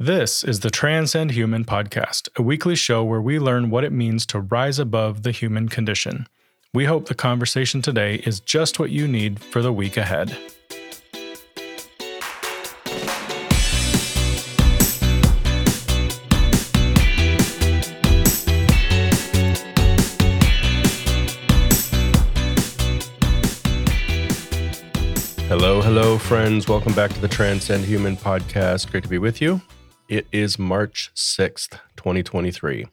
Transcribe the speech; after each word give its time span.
This 0.00 0.44
is 0.44 0.60
the 0.60 0.70
Transcend 0.70 1.32
Human 1.32 1.64
podcast, 1.64 2.28
a 2.36 2.42
weekly 2.42 2.76
show 2.76 3.02
where 3.02 3.20
we 3.20 3.40
learn 3.40 3.68
what 3.68 3.82
it 3.82 3.90
means 3.90 4.24
to 4.26 4.38
rise 4.38 4.78
above 4.78 5.24
the 5.24 5.32
human 5.32 5.68
condition. 5.68 6.28
We 6.72 6.84
hope 6.84 7.06
the 7.06 7.16
conversation 7.16 7.82
today 7.82 8.22
is 8.24 8.38
just 8.38 8.78
what 8.78 8.90
you 8.90 9.08
need 9.08 9.40
for 9.40 9.60
the 9.60 9.72
week 9.72 9.96
ahead. 9.96 10.30
Hello, 25.48 25.82
hello, 25.82 26.18
friends. 26.18 26.68
Welcome 26.68 26.92
back 26.92 27.12
to 27.14 27.20
the 27.20 27.26
Transcend 27.26 27.84
Human 27.84 28.16
podcast. 28.16 28.92
Great 28.92 29.02
to 29.02 29.08
be 29.08 29.18
with 29.18 29.40
you. 29.40 29.60
It 30.08 30.26
is 30.32 30.58
March 30.58 31.10
6th, 31.14 31.78
2023. 31.96 32.86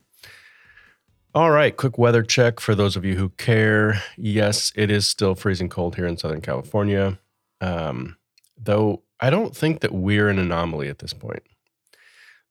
All 1.34 1.50
right, 1.50 1.76
quick 1.76 1.98
weather 1.98 2.24
check 2.24 2.60
for 2.60 2.76
those 2.76 2.98
of 2.98 3.06
you 3.06 3.16
who 3.16 3.30
care. 3.30 4.04
Yes, 4.18 4.74
it 4.76 4.92
is 4.92 5.08
still 5.08 5.34
freezing 5.34 5.70
cold 5.70 5.96
here 5.96 6.06
in 6.06 6.18
Southern 6.18 6.42
California, 6.42 7.18
um, 7.62 8.18
though 8.58 9.02
I 9.22 9.30
don't 9.30 9.56
think 9.56 9.80
that 9.80 9.94
we're 9.94 10.28
an 10.28 10.40
anomaly 10.40 10.90
at 10.90 11.00
this 11.00 11.14
point. 11.14 11.44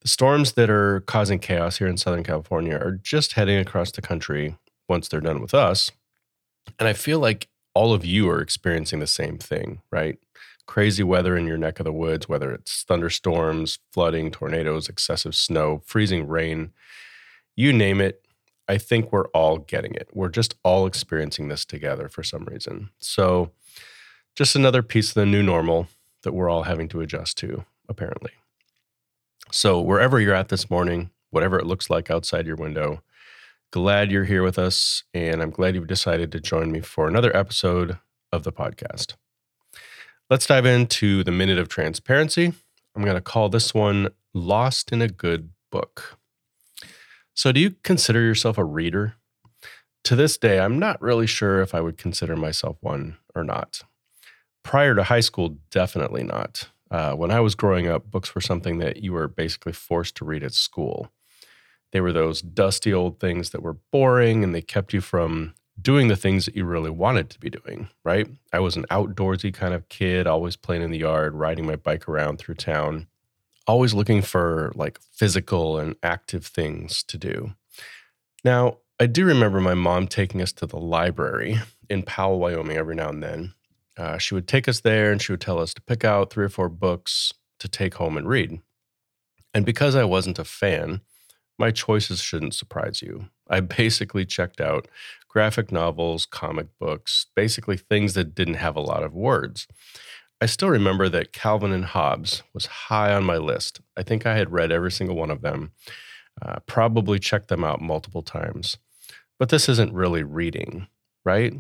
The 0.01 0.09
storms 0.09 0.53
that 0.53 0.71
are 0.71 1.01
causing 1.01 1.41
chaos 1.41 1.77
here 1.77 1.89
in 1.89 1.99
Southern 1.99 2.25
California 2.25 2.77
are 2.77 2.93
just 2.93 3.35
heading 3.35 3.59
across 3.59 3.91
the 3.91 4.01
country 4.01 4.57
once 4.89 5.09
they're 5.09 5.21
done 5.21 5.43
with 5.43 5.53
us. 5.53 5.91
And 6.79 6.89
I 6.89 6.95
feel 6.95 7.19
like 7.19 7.49
all 7.75 7.93
of 7.93 8.07
you 8.07 8.31
are 8.31 8.41
experiencing 8.41 9.01
the 9.01 9.07
same 9.07 9.37
thing, 9.37 9.83
right? 9.91 10.19
Crazy 10.67 11.03
weather 11.03 11.37
in 11.37 11.47
your 11.47 11.59
neck 11.59 11.81
of 11.81 11.85
the 11.85 11.93
woods, 11.93 12.29
whether 12.29 12.53
it's 12.53 12.83
thunderstorms, 12.85 13.79
flooding, 13.91 14.31
tornadoes, 14.31 14.89
excessive 14.89 15.35
snow, 15.35 15.83
freezing 15.85 16.27
rain, 16.27 16.73
you 17.57 17.73
name 17.73 18.01
it. 18.01 18.27
I 18.69 18.79
think 18.79 19.13
we're 19.13 19.29
all 19.29 19.59
getting 19.59 19.95
it. 19.95 20.09
We're 20.13 20.31
just 20.31 20.55
all 20.63 20.87
experiencing 20.87 21.49
this 21.49 21.65
together 21.65 22.09
for 22.09 22.23
some 22.23 22.45
reason. 22.45 22.91
So, 22.99 23.53
just 24.35 24.57
another 24.57 24.83
piece 24.83 25.11
of 25.11 25.15
the 25.15 25.27
new 25.27 25.43
normal 25.43 25.87
that 26.23 26.33
we're 26.33 26.49
all 26.49 26.65
having 26.65 26.89
to 26.89 27.01
adjust 27.01 27.37
to, 27.39 27.65
apparently. 27.89 28.33
So, 29.53 29.81
wherever 29.81 30.19
you're 30.19 30.35
at 30.35 30.49
this 30.49 30.71
morning, 30.71 31.11
whatever 31.31 31.59
it 31.59 31.67
looks 31.67 31.91
like 31.91 32.11
outside 32.11 32.47
your 32.47 32.57
window, 32.57 33.03
glad 33.71 34.11
you're 34.11 34.25
here 34.25 34.43
with 34.43 34.59
us. 34.59 35.05
And 35.13 35.43
I'm 35.43 35.51
glad 35.51 35.75
you've 35.75 35.87
decided 35.87 36.33
to 36.33 36.41
join 36.41 36.73
me 36.73 36.81
for 36.81 37.07
another 37.07 37.37
episode 37.37 37.99
of 38.33 38.45
the 38.45 38.53
podcast. 38.53 39.15
Let's 40.31 40.47
dive 40.47 40.65
into 40.65 41.23
the 41.23 41.31
minute 41.31 41.59
of 41.59 41.69
transparency. 41.69 42.55
I'm 42.97 43.03
going 43.03 43.15
to 43.15 43.21
call 43.21 43.51
this 43.51 43.75
one 43.75 44.09
Lost 44.33 44.91
in 44.91 45.03
a 45.03 45.09
Good 45.09 45.51
Book. 45.71 46.19
So, 47.35 47.53
do 47.53 47.61
you 47.61 47.73
consider 47.83 48.23
yourself 48.23 48.57
a 48.57 48.65
reader? 48.65 49.17
To 50.05 50.17
this 50.17 50.39
day, 50.39 50.61
I'm 50.61 50.79
not 50.79 51.01
really 51.03 51.27
sure 51.27 51.61
if 51.61 51.75
I 51.75 51.83
would 51.83 51.99
consider 51.99 52.37
myself 52.37 52.79
one 52.81 53.19
or 53.35 53.45
not. 53.45 53.83
Prior 54.63 54.95
to 54.95 55.03
high 55.03 55.21
school, 55.21 55.59
definitely 55.71 56.23
not. 56.23 56.71
Uh, 56.91 57.13
when 57.13 57.31
I 57.31 57.41
was 57.41 57.55
growing 57.55 57.87
up, 57.87 58.11
books 58.11 58.35
were 58.35 58.41
something 58.41 58.79
that 58.79 59.03
you 59.03 59.13
were 59.13 59.29
basically 59.29 59.73
forced 59.73 60.15
to 60.17 60.25
read 60.25 60.43
at 60.43 60.55
school. 60.55 61.11
They 61.93 62.01
were 62.01 62.15
those 62.15 62.41
dusty 62.41 62.95
old 62.95 63.21
things 63.21 63.51
that 63.51 63.63
were 63.63 63.77
boring 63.93 64.43
and 64.43 64.55
they 64.55 64.63
kept 64.63 64.95
you 64.95 65.03
from 65.03 65.55
doing 65.81 66.09
the 66.09 66.17
things 66.17 66.47
that 66.47 66.57
you 66.57 66.65
really 66.65 66.91
wanted 66.91 67.31
to 67.31 67.39
be 67.39 67.51
doing, 67.51 67.89
right? 68.05 68.29
I 68.53 68.61
was 68.61 68.77
an 68.77 68.87
outdoorsy 68.91 69.53
kind 69.53 69.75
of 69.75 69.89
kid, 69.89 70.27
always 70.27 70.57
playing 70.57 70.83
in 70.83 70.91
the 70.91 70.99
yard, 70.99 71.35
riding 71.35 71.67
my 71.67 71.77
bike 71.77 72.09
around 72.09 72.39
through 72.39 72.55
town, 72.55 73.09
always 73.67 73.95
looking 73.95 74.23
for 74.23 74.73
like 74.75 75.01
physical 75.13 75.79
and 75.79 75.97
active 76.03 76.47
things 76.47 77.03
to 77.05 77.19
do. 77.19 77.55
Now, 78.45 78.79
I 79.01 79.07
do 79.07 79.25
remember 79.25 79.61
my 79.61 79.75
mom 79.75 80.07
taking 80.07 80.41
us 80.41 80.53
to 80.53 80.67
the 80.67 80.79
library 80.79 81.59
in 81.91 82.03
Powell, 82.05 82.39
Wyoming 82.39 82.77
every 82.77 82.95
now 82.95 83.09
and 83.09 83.23
then. 83.23 83.55
Uh, 83.97 84.19
she 84.19 84.35
would 84.35 84.47
take 84.47 84.69
us 84.69 84.81
there 84.81 85.11
and 85.11 85.21
she 85.21 85.33
would 85.33 85.41
tell 85.41 85.59
us 85.59 85.75
to 85.75 85.83
pick 85.83 86.05
out 86.05 86.31
three 86.31 86.45
or 86.45 86.49
four 86.49 86.69
books 86.69 87.33
to 87.59 87.69
take 87.69 87.95
home 87.95 88.17
and 88.17 88.29
read. 88.29 88.61
And 89.53 89.65
because 89.65 89.95
I 89.95 90.05
wasn't 90.05 90.39
a 90.39 90.45
fan, 90.45 91.01
my 91.59 91.71
choices 91.71 92.21
shouldn't 92.21 92.55
surprise 92.55 93.03
you. 93.03 93.27
I 93.49 93.61
basically 93.61 94.25
checked 94.25 94.61
out 94.61 94.89
graphic 95.29 95.73
novels, 95.73 96.27
comic 96.27 96.69
books, 96.79 97.27
basically 97.35 97.77
things 97.77 98.15
that 98.15 98.35
didn't 98.35 98.55
have 98.55 98.77
a 98.77 98.81
lot 98.81 99.03
of 99.03 99.15
words. 99.15 99.67
I 100.41 100.47
still 100.47 100.69
remember 100.69 101.09
that 101.09 101.33
Calvin 101.33 101.73
and 101.73 101.85
Hobbes 101.85 102.43
was 102.53 102.67
high 102.67 103.13
on 103.15 103.25
my 103.25 103.37
list. 103.37 103.81
I 103.97 104.03
think 104.03 104.27
I 104.27 104.37
had 104.37 104.53
read 104.53 104.73
every 104.73 104.93
single 104.93 105.17
one 105.17 105.31
of 105.31 105.43
them, 105.43 105.73
uh, 106.43 106.57
probably 106.67 107.19
checked 107.19 107.49
them 107.49 107.65
out 107.65 107.81
multiple 107.81 108.23
times. 108.23 108.77
But 109.39 109.49
this 109.49 109.69
isn't 109.69 109.93
really 109.93 110.23
reading, 110.23 110.89
right? 111.25 111.55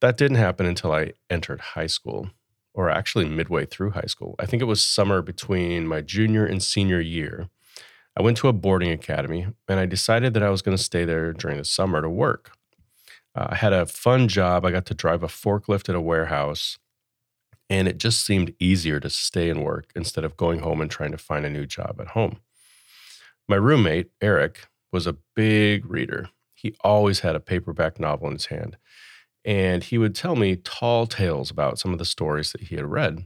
That 0.00 0.16
didn't 0.16 0.38
happen 0.38 0.66
until 0.66 0.92
I 0.92 1.12
entered 1.30 1.60
high 1.60 1.86
school, 1.86 2.30
or 2.74 2.90
actually 2.90 3.28
midway 3.28 3.66
through 3.66 3.90
high 3.90 4.06
school. 4.06 4.34
I 4.38 4.46
think 4.46 4.60
it 4.62 4.66
was 4.66 4.84
summer 4.84 5.22
between 5.22 5.86
my 5.86 6.00
junior 6.00 6.44
and 6.44 6.62
senior 6.62 7.00
year. 7.00 7.48
I 8.16 8.22
went 8.22 8.36
to 8.38 8.48
a 8.48 8.52
boarding 8.52 8.90
academy 8.90 9.46
and 9.68 9.80
I 9.80 9.86
decided 9.86 10.34
that 10.34 10.42
I 10.42 10.50
was 10.50 10.62
going 10.62 10.76
to 10.76 10.82
stay 10.82 11.04
there 11.04 11.32
during 11.32 11.58
the 11.58 11.64
summer 11.64 12.02
to 12.02 12.10
work. 12.10 12.52
Uh, 13.34 13.48
I 13.50 13.54
had 13.56 13.72
a 13.72 13.86
fun 13.86 14.28
job. 14.28 14.64
I 14.64 14.70
got 14.70 14.86
to 14.86 14.94
drive 14.94 15.22
a 15.22 15.28
forklift 15.28 15.88
at 15.88 15.94
a 15.94 16.00
warehouse, 16.00 16.78
and 17.70 17.88
it 17.88 17.98
just 17.98 18.24
seemed 18.24 18.54
easier 18.58 19.00
to 19.00 19.08
stay 19.08 19.48
and 19.48 19.64
work 19.64 19.90
instead 19.96 20.24
of 20.24 20.36
going 20.36 20.60
home 20.60 20.80
and 20.80 20.90
trying 20.90 21.12
to 21.12 21.18
find 21.18 21.46
a 21.46 21.50
new 21.50 21.64
job 21.64 21.96
at 21.98 22.08
home. 22.08 22.40
My 23.48 23.56
roommate, 23.56 24.10
Eric, 24.20 24.66
was 24.92 25.06
a 25.06 25.16
big 25.34 25.86
reader. 25.90 26.28
He 26.54 26.76
always 26.84 27.20
had 27.20 27.34
a 27.34 27.40
paperback 27.40 27.98
novel 27.98 28.28
in 28.28 28.34
his 28.34 28.46
hand, 28.46 28.76
and 29.44 29.82
he 29.82 29.96
would 29.96 30.14
tell 30.14 30.36
me 30.36 30.56
tall 30.56 31.06
tales 31.06 31.50
about 31.50 31.78
some 31.78 31.92
of 31.92 31.98
the 31.98 32.04
stories 32.04 32.52
that 32.52 32.62
he 32.62 32.76
had 32.76 32.86
read. 32.86 33.24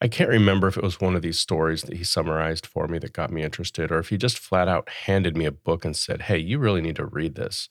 I 0.00 0.08
can't 0.08 0.28
remember 0.28 0.68
if 0.68 0.76
it 0.76 0.82
was 0.82 1.00
one 1.00 1.16
of 1.16 1.22
these 1.22 1.38
stories 1.38 1.82
that 1.82 1.96
he 1.96 2.04
summarized 2.04 2.66
for 2.66 2.86
me 2.86 2.98
that 2.98 3.14
got 3.14 3.30
me 3.30 3.42
interested, 3.42 3.90
or 3.90 3.98
if 3.98 4.10
he 4.10 4.18
just 4.18 4.38
flat 4.38 4.68
out 4.68 4.88
handed 4.88 5.36
me 5.36 5.46
a 5.46 5.52
book 5.52 5.84
and 5.84 5.96
said, 5.96 6.22
Hey, 6.22 6.38
you 6.38 6.58
really 6.58 6.82
need 6.82 6.96
to 6.96 7.06
read 7.06 7.34
this. 7.34 7.68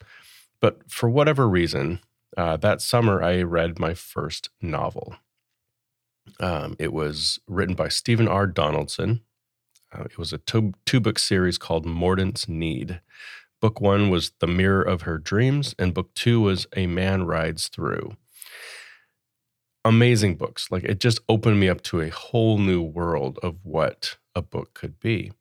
But 0.59 0.89
for 0.89 1.09
whatever 1.09 1.47
reason, 1.47 1.99
uh, 2.35 2.57
that 2.57 2.81
summer 2.81 3.21
I 3.21 3.43
read 3.43 3.77
my 3.77 3.93
first 3.93 4.49
novel. 4.59 5.17
Um, 6.39 6.75
it 6.79 6.91
was 6.91 7.39
written 7.47 7.75
by 7.75 7.89
Stephen 7.89 8.27
R. 8.27 8.47
Donaldson. 8.47 9.21
Uh, 9.93 10.05
it 10.05 10.17
was 10.17 10.33
a 10.33 10.39
two, 10.39 10.73
two 10.85 10.99
book 10.99 11.19
series 11.19 11.59
called 11.59 11.85
Mordant's 11.85 12.49
Need. 12.49 13.01
Book 13.61 13.79
one 13.79 14.09
was 14.09 14.31
The 14.39 14.47
Mirror 14.47 14.81
of 14.81 15.03
Her 15.03 15.19
Dreams, 15.19 15.75
and 15.77 15.93
book 15.93 16.13
two 16.15 16.41
was 16.41 16.65
A 16.75 16.87
Man 16.87 17.23
Rides 17.23 17.67
Through 17.67 18.17
amazing 19.85 20.35
books. 20.35 20.69
Like 20.71 20.83
it 20.83 20.99
just 20.99 21.19
opened 21.29 21.59
me 21.59 21.69
up 21.69 21.81
to 21.83 22.01
a 22.01 22.09
whole 22.09 22.57
new 22.57 22.81
world 22.81 23.39
of 23.43 23.57
what 23.63 24.17
a 24.35 24.41
book 24.41 24.73
could 24.73 24.99
be. 24.99 25.31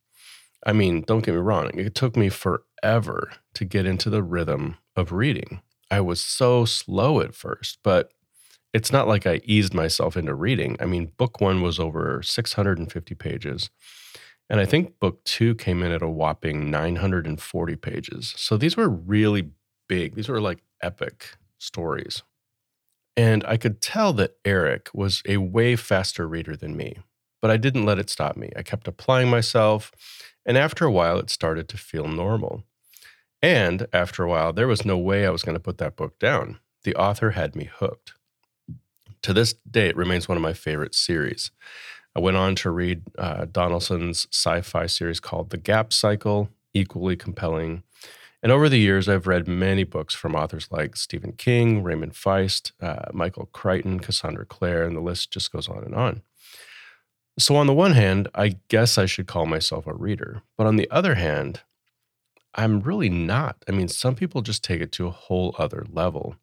I 0.67 0.73
mean, 0.73 1.03
don't 1.03 1.25
get 1.25 1.35
me 1.35 1.41
wrong, 1.41 1.71
it 1.75 1.95
took 1.95 2.17
me 2.17 2.29
forever 2.29 3.33
to 3.55 3.65
get 3.65 3.87
into 3.87 4.11
the 4.11 4.23
rhythm 4.23 4.77
of 4.97 5.13
reading. 5.13 5.63
I 5.91 6.01
was 6.01 6.21
so 6.21 6.65
slow 6.65 7.21
at 7.21 7.35
first, 7.35 7.79
but 7.83 8.13
it's 8.73 8.93
not 8.93 9.09
like 9.09 9.27
I 9.27 9.41
eased 9.45 9.75
myself 9.75 10.17
into 10.17 10.35
reading. 10.35 10.77
I 10.81 10.87
mean, 10.87 11.13
book 11.17 11.41
one 11.41 11.63
was 11.63 11.79
over 11.79 12.23
650 12.23 13.15
pages. 13.15 13.71
And 14.51 14.61
I 14.61 14.67
think 14.67 14.99
book 15.01 15.25
two 15.25 15.55
came 15.55 15.83
in 15.83 15.93
at 15.93 16.03
a 16.03 16.09
whopping 16.09 16.71
940 16.71 17.77
pages. 17.77 18.35
So 18.37 18.57
these 18.57 18.77
were 18.77 18.89
really 18.89 19.51
big. 19.89 20.15
These 20.15 20.29
were 20.29 20.41
like 20.41 20.63
epic 20.83 21.37
stories. 21.59 22.23
And 23.17 23.45
I 23.47 23.57
could 23.57 23.81
tell 23.81 24.13
that 24.15 24.37
Eric 24.45 24.91
was 24.93 25.23
a 25.27 25.37
way 25.37 25.77
faster 25.77 26.27
reader 26.27 26.57
than 26.57 26.77
me, 26.77 26.99
but 27.41 27.51
I 27.51 27.57
didn't 27.57 27.87
let 27.87 27.99
it 27.99 28.11
stop 28.11 28.37
me. 28.37 28.51
I 28.57 28.63
kept 28.63 28.89
applying 28.89 29.31
myself, 29.31 29.93
and 30.45 30.59
after 30.59 30.85
a 30.85 30.91
while, 30.91 31.19
it 31.19 31.31
started 31.31 31.69
to 31.69 31.77
feel 31.77 32.09
normal. 32.09 32.65
And 33.41 33.87
after 33.93 34.25
a 34.25 34.29
while, 34.29 34.53
there 34.53 34.67
was 34.67 34.85
no 34.85 34.99
way 34.99 35.27
I 35.27 35.31
was 35.31 35.43
going 35.43 35.55
to 35.55 35.61
put 35.61 35.79
that 35.79 35.97
book 35.97 36.19
down. 36.19 36.59
The 36.83 36.97
author 36.97 37.33
had 37.33 37.55
me 37.55 37.71
hooked. 37.73 38.15
To 39.23 39.33
this 39.33 39.53
day, 39.53 39.89
it 39.89 39.97
remains 39.97 40.29
one 40.29 40.37
of 40.37 40.43
my 40.43 40.53
favorite 40.53 40.95
series. 40.95 41.51
I 42.17 42.21
went 42.21 42.37
on 42.37 42.55
to 42.57 42.71
read 42.71 43.03
uh, 43.19 43.47
Donaldson's 43.47 44.27
sci 44.31 44.61
fi 44.63 44.87
series 44.87 45.21
called 45.21 45.51
The 45.51 45.57
Gap 45.57 45.93
Cycle, 45.93 46.49
equally 46.73 47.17
compelling. 47.17 47.83
And 48.45 48.53
over 48.53 48.69
the 48.69 48.79
years, 48.79 49.09
I've 49.09 49.27
read 49.27 49.49
many 49.49 49.85
books 49.85 50.15
from 50.15 50.35
authors 50.35 50.69
like 50.71 50.97
Stephen 50.97 51.33
King, 51.33 51.83
Raymond 51.83 52.13
Feist, 52.13 52.73
uh, 52.79 53.07
Michael 53.15 53.47
Crichton, 53.55 54.01
Cassandra 54.01 54.45
Clare, 54.45 54.85
and 54.85 54.95
the 54.95 55.01
list 55.01 55.31
just 55.31 55.51
goes 55.51 55.67
on 55.67 55.83
and 55.83 55.95
on. 55.95 56.21
So, 57.39 57.57
on 57.57 57.67
the 57.67 57.73
one 57.73 57.93
hand, 57.93 58.29
I 58.35 58.59
guess 58.69 58.99
I 58.99 59.07
should 59.07 59.27
call 59.27 59.47
myself 59.47 59.87
a 59.87 59.95
reader. 59.95 60.43
But 60.59 60.67
on 60.67 60.77
the 60.77 60.91
other 60.91 61.15
hand, 61.15 61.63
I'm 62.55 62.81
really 62.81 63.09
not. 63.09 63.65
I 63.67 63.73
mean, 63.73 63.89
some 63.89 64.15
people 64.15 64.43
just 64.43 64.63
take 64.63 64.83
it 64.83 64.93
to 64.93 65.07
a 65.07 65.11
whole 65.11 65.57
other 65.59 65.87
level. 65.91 66.37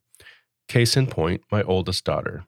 Case 0.68 0.98
in 0.98 1.06
point, 1.06 1.44
my 1.52 1.62
oldest 1.62 2.04
daughter. 2.04 2.46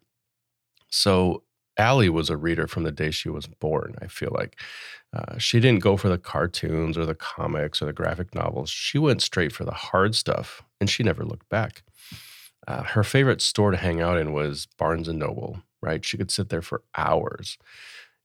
So, 0.90 1.44
Allie 1.78 2.10
was 2.10 2.30
a 2.30 2.38
reader 2.38 2.68
from 2.68 2.84
the 2.84 2.92
day 2.92 3.12
she 3.12 3.30
was 3.30 3.48
born, 3.48 3.96
I 4.02 4.08
feel 4.08 4.32
like. 4.34 4.60
Uh, 5.14 5.38
she 5.38 5.60
didn't 5.60 5.84
go 5.84 5.98
for 5.98 6.10
the 6.10 6.18
cartoons 6.18 6.98
or 6.98 7.06
the 7.06 7.16
comics 7.16 7.82
or 7.82 7.86
the 7.86 7.94
graphic 7.94 8.34
novels. 8.34 8.70
She 8.70 8.98
went 8.98 9.22
straight 9.22 9.52
for 9.52 9.64
the 9.64 9.72
hard 9.72 10.16
stuff 10.16 10.64
and 10.80 10.90
she 10.90 11.04
never 11.04 11.24
looked 11.24 11.50
back. 11.50 11.84
Uh, 12.68 12.84
her 12.84 13.04
favorite 13.04 13.42
store 13.42 13.72
to 13.72 13.78
hang 13.78 14.02
out 14.02 14.18
in 14.18 14.34
was 14.34 14.68
Barnes 14.78 15.08
and 15.08 15.20
Noble, 15.20 15.62
right? 15.82 16.04
She 16.04 16.18
could 16.18 16.32
sit 16.32 16.50
there 16.50 16.62
for 16.62 16.84
hours 16.96 17.58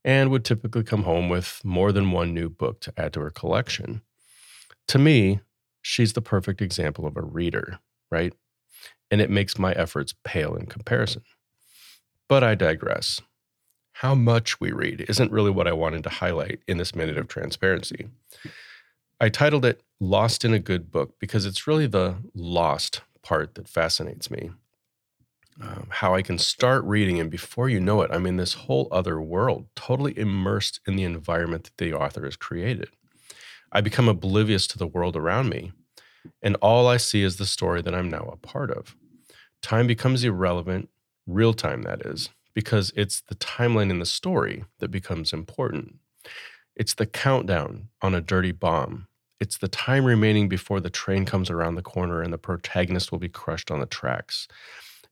and 0.05 0.31
would 0.31 0.45
typically 0.45 0.85
come 0.85 1.03
home 1.03 1.29
with 1.29 1.61
more 1.65 1.93
than 1.93 2.13
one 2.13 2.33
new 2.33 2.49
book 2.49 2.81
to 2.81 2.93
add 2.97 3.13
to 3.15 3.21
her 3.21 3.31
collection. 3.31 4.03
To 4.89 4.99
me, 4.99 5.41
she's 5.83 6.13
the 6.13 6.23
perfect 6.23 6.63
example 6.63 7.07
of 7.07 7.17
a 7.17 7.23
reader, 7.23 7.81
right? 8.11 8.33
And 9.11 9.21
it 9.21 9.31
makes 9.31 9.59
my 9.59 9.73
efforts 9.73 10.15
pale 10.25 10.55
in 10.55 10.67
comparison. 10.67 11.23
But 12.29 12.45
I 12.45 12.55
digress. 12.55 13.21
How 14.03 14.15
much 14.15 14.61
we 14.61 14.71
read 14.71 15.07
isn't 15.09 15.33
really 15.33 15.51
what 15.51 15.67
I 15.67 15.73
wanted 15.73 16.05
to 16.05 16.09
highlight 16.09 16.61
in 16.69 16.79
this 16.79 16.95
minute 16.95 17.19
of 17.19 17.27
transparency. 17.27 18.07
I 19.19 19.29
titled 19.29 19.65
it 19.65 19.83
Lost 19.99 20.45
in 20.45 20.55
a 20.55 20.61
Good 20.61 20.93
Book 20.93 21.17
because 21.19 21.45
it's 21.45 21.67
really 21.67 21.89
the 21.89 22.19
lost 22.33 23.01
part 23.23 23.57
that 23.57 23.69
fascinates 23.69 24.31
me. 24.31 24.53
Um, 25.61 25.89
how 25.91 26.15
I 26.15 26.23
can 26.23 26.39
start 26.39 26.85
reading, 26.85 27.19
and 27.19 27.29
before 27.29 27.69
you 27.69 27.81
know 27.81 28.03
it, 28.03 28.13
I'm 28.13 28.25
in 28.25 28.37
this 28.37 28.55
whole 28.55 28.87
other 28.93 29.21
world, 29.21 29.67
totally 29.75 30.17
immersed 30.17 30.79
in 30.87 30.95
the 30.95 31.03
environment 31.03 31.65
that 31.65 31.79
the 31.79 31.93
author 31.93 32.25
has 32.25 32.37
created. 32.37 32.91
I 33.73 33.81
become 33.81 34.09
oblivious 34.09 34.69
to 34.69 34.79
the 34.79 34.87
world 34.87 35.17
around 35.17 35.49
me, 35.49 35.73
and 36.41 36.55
all 36.63 36.87
I 36.87 36.99
see 36.99 37.25
is 37.25 37.39
the 37.39 37.47
story 37.47 37.83
that 37.83 37.97
I'm 37.97 38.09
now 38.09 38.31
a 38.33 38.37
part 38.37 38.71
of. 38.71 38.95
Time 39.61 39.89
becomes 39.89 40.23
irrelevant, 40.23 40.89
real 41.27 41.53
time, 41.53 41.83
that 41.83 42.03
is, 42.03 42.31
because 42.55 42.93
it's 42.97 43.21
the 43.23 43.35
timeline 43.37 43.91
in 43.91 43.99
the 43.99 44.07
story 44.07 44.65
that 44.79 44.91
becomes 44.91 45.33
important. 45.33 45.97
It's 46.77 46.95
the 46.95 47.07
countdown 47.07 47.89
on 48.03 48.15
a 48.15 48.21
dirty 48.21 48.53
bomb. 48.53 49.09
It's 49.41 49.59
the 49.59 49.69
time 49.69 50.05
remaining 50.05 50.49
before 50.49 50.81
the 50.81 50.91
train 50.91 51.25
comes 51.25 51.51
around 51.51 51.75
the 51.75 51.83
corner 51.83 52.23
and 52.23 52.33
the 52.33 52.39
protagonist 52.39 53.13
will 53.13 53.19
be 53.19 53.29
crushed 53.29 53.71
on 53.71 53.81
the 53.81 53.87
tracks. 53.87 54.49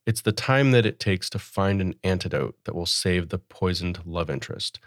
It's 0.06 0.22
the 0.22 0.32
time 0.32 0.70
that 0.70 0.86
it 0.86 1.00
takes 1.00 1.28
to 1.30 1.38
find 1.38 1.80
an 1.80 1.94
antidote 2.04 2.56
that 2.64 2.74
will 2.74 2.86
save 2.86 3.28
the 3.28 3.38
poisoned 3.38 3.98
love 4.04 4.30
interest. 4.30 4.78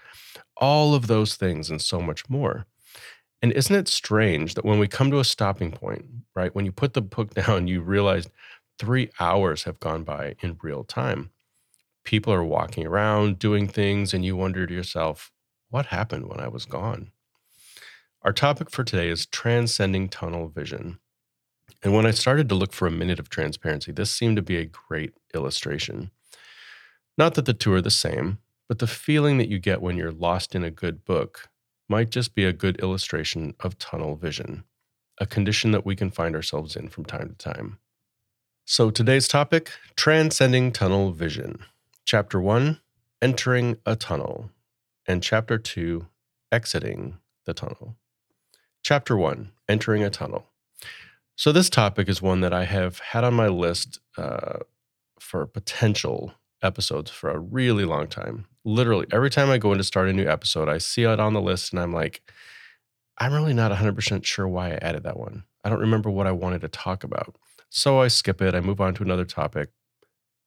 All 0.57 0.95
of 0.95 1.07
those 1.07 1.35
things 1.35 1.69
and 1.69 1.81
so 1.81 2.01
much 2.01 2.29
more. 2.29 2.65
And 3.41 3.51
isn't 3.51 3.75
it 3.75 3.87
strange 3.87 4.55
that 4.55 4.65
when 4.65 4.79
we 4.79 4.87
come 4.87 5.11
to 5.11 5.19
a 5.19 5.25
stopping 5.25 5.71
point, 5.71 6.05
right, 6.35 6.53
when 6.53 6.65
you 6.65 6.71
put 6.71 6.93
the 6.93 7.01
book 7.01 7.33
down, 7.33 7.67
you 7.67 7.81
realize 7.81 8.29
three 8.77 9.09
hours 9.19 9.63
have 9.63 9.79
gone 9.79 10.03
by 10.03 10.35
in 10.41 10.57
real 10.61 10.83
time? 10.83 11.31
People 12.09 12.33
are 12.33 12.43
walking 12.43 12.87
around 12.87 13.37
doing 13.37 13.67
things, 13.67 14.15
and 14.15 14.25
you 14.25 14.35
wonder 14.35 14.65
to 14.65 14.73
yourself, 14.73 15.31
what 15.69 15.85
happened 15.85 16.27
when 16.27 16.39
I 16.39 16.47
was 16.47 16.65
gone? 16.65 17.11
Our 18.23 18.33
topic 18.33 18.71
for 18.71 18.83
today 18.83 19.09
is 19.09 19.27
transcending 19.27 20.09
tunnel 20.09 20.47
vision. 20.47 20.97
And 21.83 21.93
when 21.93 22.07
I 22.07 22.11
started 22.11 22.49
to 22.49 22.55
look 22.55 22.73
for 22.73 22.87
a 22.87 22.91
minute 22.91 23.19
of 23.19 23.29
transparency, 23.29 23.91
this 23.91 24.09
seemed 24.09 24.37
to 24.37 24.41
be 24.41 24.57
a 24.57 24.65
great 24.65 25.13
illustration. 25.35 26.09
Not 27.15 27.35
that 27.35 27.45
the 27.45 27.53
two 27.53 27.73
are 27.73 27.81
the 27.81 27.91
same, 27.91 28.39
but 28.67 28.79
the 28.79 28.87
feeling 28.87 29.37
that 29.37 29.49
you 29.49 29.59
get 29.59 29.79
when 29.79 29.95
you're 29.95 30.11
lost 30.11 30.55
in 30.55 30.63
a 30.63 30.71
good 30.71 31.05
book 31.05 31.47
might 31.87 32.09
just 32.09 32.33
be 32.33 32.43
a 32.43 32.51
good 32.51 32.79
illustration 32.79 33.53
of 33.59 33.77
tunnel 33.77 34.15
vision, 34.15 34.63
a 35.19 35.27
condition 35.27 35.69
that 35.73 35.85
we 35.85 35.95
can 35.95 36.09
find 36.09 36.35
ourselves 36.35 36.75
in 36.75 36.89
from 36.89 37.05
time 37.05 37.29
to 37.29 37.35
time. 37.35 37.77
So 38.65 38.89
today's 38.89 39.27
topic 39.27 39.69
transcending 39.95 40.71
tunnel 40.71 41.11
vision. 41.11 41.65
Chapter 42.11 42.41
1 42.41 42.79
Entering 43.21 43.77
a 43.85 43.95
Tunnel, 43.95 44.49
and 45.07 45.21
Chapter 45.21 45.59
2 45.59 46.07
Exiting 46.51 47.19
the 47.45 47.53
Tunnel. 47.53 47.97
Chapter 48.81 49.15
1 49.15 49.51
Entering 49.67 50.01
a 50.01 50.09
Tunnel. 50.09 50.47
So, 51.35 51.51
this 51.51 51.69
topic 51.69 52.09
is 52.09 52.19
one 52.19 52.41
that 52.41 52.51
I 52.51 52.65
have 52.65 52.97
had 52.97 53.23
on 53.23 53.35
my 53.35 53.47
list 53.47 53.99
uh, 54.17 54.57
for 55.19 55.45
potential 55.45 56.33
episodes 56.63 57.11
for 57.11 57.29
a 57.29 57.37
really 57.37 57.85
long 57.85 58.07
time. 58.07 58.47
Literally, 58.65 59.05
every 59.11 59.29
time 59.29 59.51
I 59.51 59.59
go 59.59 59.71
in 59.71 59.77
to 59.77 59.83
start 59.83 60.09
a 60.09 60.13
new 60.13 60.27
episode, 60.27 60.67
I 60.67 60.79
see 60.79 61.03
it 61.03 61.19
on 61.19 61.33
the 61.33 61.41
list 61.41 61.71
and 61.71 61.79
I'm 61.79 61.93
like, 61.93 62.23
I'm 63.19 63.33
really 63.33 63.53
not 63.53 63.71
100% 63.71 64.25
sure 64.25 64.47
why 64.47 64.71
I 64.71 64.79
added 64.81 65.03
that 65.03 65.19
one. 65.19 65.43
I 65.63 65.69
don't 65.69 65.77
remember 65.77 66.09
what 66.09 66.25
I 66.25 66.31
wanted 66.31 66.61
to 66.61 66.69
talk 66.69 67.03
about. 67.03 67.35
So 67.69 68.01
I 68.01 68.07
skip 68.07 68.41
it, 68.41 68.55
I 68.55 68.61
move 68.61 68.81
on 68.81 68.95
to 68.95 69.03
another 69.03 69.25
topic. 69.25 69.69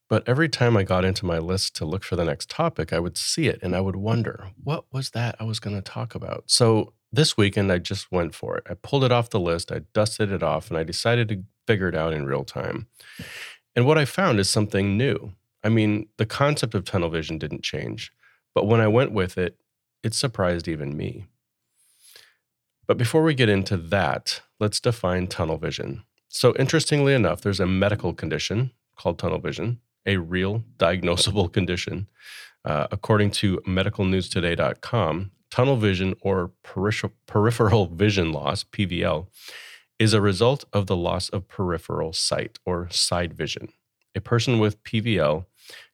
But 0.09 0.29
every 0.29 0.49
time 0.49 0.77
I 0.77 0.83
got 0.83 1.05
into 1.05 1.25
my 1.25 1.39
list 1.39 1.75
to 1.77 1.85
look 1.85 2.05
for 2.05 2.17
the 2.17 2.25
next 2.25 2.51
topic, 2.51 2.93
I 2.93 2.99
would 2.99 3.17
see 3.17 3.47
it 3.47 3.59
and 3.63 3.75
I 3.75 3.81
would 3.81 3.97
wonder, 3.97 4.51
what 4.63 4.85
was 4.93 5.11
that 5.11 5.37
I 5.41 5.45
was 5.45 5.59
going 5.59 5.77
to 5.77 5.83
talk 5.83 6.15
about? 6.15 6.45
So 6.47 6.93
this 7.13 7.37
weekend, 7.37 7.71
I 7.71 7.79
just 7.79 8.11
went 8.11 8.35
for 8.35 8.57
it. 8.57 8.65
I 8.69 8.75
pulled 8.75 9.05
it 9.05 9.13
off 9.13 9.31
the 9.31 9.41
list, 9.41 9.71
I 9.71 9.83
dusted 9.93 10.33
it 10.33 10.43
off, 10.43 10.69
and 10.69 10.79
I 10.79 10.83
decided 10.83 11.29
to 11.29 11.43
figure 11.67 11.89
it 11.89 11.95
out 11.95 12.13
in 12.13 12.27
real 12.27 12.45
time. 12.45 12.89
And 13.77 13.87
what 13.87 13.99
I 13.99 14.05
found 14.05 14.41
is 14.41 14.49
something 14.49 14.97
new. 14.97 15.33
I 15.63 15.69
mean, 15.69 16.09
the 16.17 16.27
concept 16.27 16.75
of 16.75 16.85
tunnel 16.85 17.11
vision 17.11 17.39
didn't 17.39 17.63
change, 17.63 18.13
but 18.55 18.67
when 18.67 18.81
I 18.81 18.89
went 18.89 19.13
with 19.13 19.39
it, 19.39 19.59
it 20.03 20.15
surprised 20.15 20.69
even 20.69 20.97
me. 20.97 21.27
But 22.87 22.99
before 22.99 23.23
we 23.23 23.35
get 23.35 23.49
into 23.49 23.77
that, 23.77 24.43
let's 24.59 24.81
define 24.81 25.27
tunnel 25.27 25.57
vision. 25.57 26.03
So, 26.29 26.55
interestingly 26.59 27.15
enough, 27.15 27.43
there's 27.43 27.61
a 27.61 27.67
medical 27.67 28.13
condition 28.13 28.73
called 28.97 29.19
tunnel 29.19 29.39
vision, 29.39 29.81
a 30.07 30.17
real 30.17 30.65
diagnosable 30.79 31.53
condition. 31.53 32.09
Uh, 32.65 32.87
according 32.91 33.31
to 33.31 33.59
medicalnewstoday.com, 33.67 35.31
tunnel 35.51 35.77
vision 35.77 36.15
or 36.23 36.53
peripheral 36.63 37.87
vision 37.87 38.33
loss, 38.33 38.65
PVL, 38.65 39.27
is 39.99 40.15
a 40.15 40.21
result 40.21 40.65
of 40.73 40.87
the 40.87 40.97
loss 40.97 41.29
of 41.29 41.49
peripheral 41.49 42.13
sight 42.13 42.59
or 42.65 42.89
side 42.91 43.35
vision. 43.35 43.69
A 44.15 44.21
person 44.21 44.59
with 44.59 44.83
PVL 44.83 45.47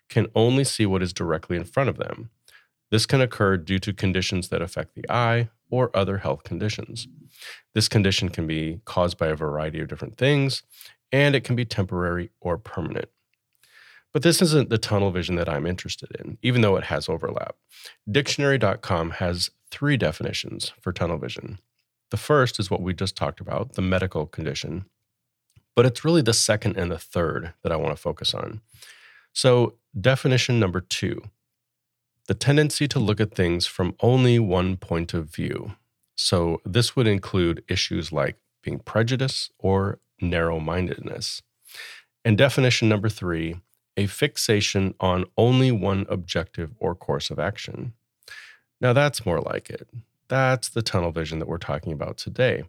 can 0.09 0.27
only 0.35 0.65
see 0.65 0.87
what 0.87 1.03
is 1.03 1.13
directly 1.13 1.57
in 1.57 1.65
front 1.65 1.89
of 1.89 1.99
them. 1.99 2.31
This 2.91 3.07
can 3.07 3.21
occur 3.21 3.57
due 3.57 3.79
to 3.81 3.93
conditions 3.93 4.49
that 4.49 4.63
affect 4.63 4.95
the 4.95 5.05
eye 5.11 5.51
or 5.71 5.91
other 5.95 6.19
health 6.19 6.43
conditions. 6.43 7.07
This 7.75 7.89
condition 7.89 8.31
can 8.31 8.47
be 8.47 8.81
caused 8.85 9.19
by 9.19 9.27
a 9.27 9.35
variety 9.35 9.81
of 9.81 9.89
different 9.89 10.17
things, 10.17 10.63
and 11.13 11.35
it 11.35 11.45
can 11.45 11.57
be 11.57 11.65
temporary 11.65 12.31
or 12.41 12.57
permanent. 12.57 13.09
But 14.13 14.23
this 14.23 14.41
isn't 14.41 14.71
the 14.71 14.79
tunnel 14.79 15.11
vision 15.11 15.37
that 15.37 15.49
I'm 15.49 15.67
interested 15.67 16.11
in, 16.19 16.39
even 16.43 16.63
though 16.63 16.77
it 16.77 16.85
has 16.85 17.09
overlap. 17.09 17.57
Dictionary.com 18.11 19.11
has 19.13 19.51
three 19.71 19.97
definitions 19.97 20.73
for 20.81 20.93
tunnel 20.93 21.19
vision. 21.19 21.59
The 22.11 22.17
first 22.17 22.59
is 22.59 22.71
what 22.71 22.81
we 22.81 22.95
just 22.95 23.17
talked 23.17 23.41
about, 23.41 23.75
the 23.75 23.83
medical 23.83 24.27
condition, 24.27 24.87
but 25.77 25.87
it's 25.87 26.05
really 26.05 26.23
the 26.23 26.33
second 26.33 26.77
and 26.77 26.91
the 26.91 26.99
third 26.99 27.53
that 27.62 27.71
I 27.71 27.77
want 27.77 27.95
to 27.95 28.03
focus 28.03 28.35
on. 28.35 28.62
So, 29.33 29.75
definition 29.99 30.59
number 30.59 30.81
two 30.81 31.23
the 32.27 32.35
tendency 32.35 32.87
to 32.87 32.99
look 32.99 33.21
at 33.21 33.35
things 33.35 33.67
from 33.67 33.97
only 34.00 34.38
one 34.38 34.77
point 34.77 35.15
of 35.15 35.33
view. 35.33 35.77
So, 36.15 36.61
this 36.65 36.97
would 36.97 37.07
include 37.07 37.62
issues 37.69 38.11
like 38.11 38.37
being 38.62 38.81
prejudiced 38.81 39.53
or 39.59 40.00
narrow 40.21 40.59
mindedness. 40.59 41.43
And 42.25 42.37
definition 42.37 42.88
number 42.88 43.09
three 43.09 43.57
a 43.99 44.07
fixation 44.07 44.95
on 45.00 45.25
only 45.37 45.73
one 45.73 46.07
objective 46.09 46.73
or 46.78 46.95
course 46.95 47.31
of 47.31 47.38
action. 47.38 47.93
Now, 48.81 48.93
that's 48.93 49.26
more 49.26 49.40
like 49.40 49.69
it. 49.69 49.88
That's 50.28 50.69
the 50.69 50.83
tunnel 50.83 51.11
vision 51.11 51.40
that 51.40 51.49
we're 51.49 51.59
talking 51.59 51.93
about 51.93 52.17
today. 52.17 52.62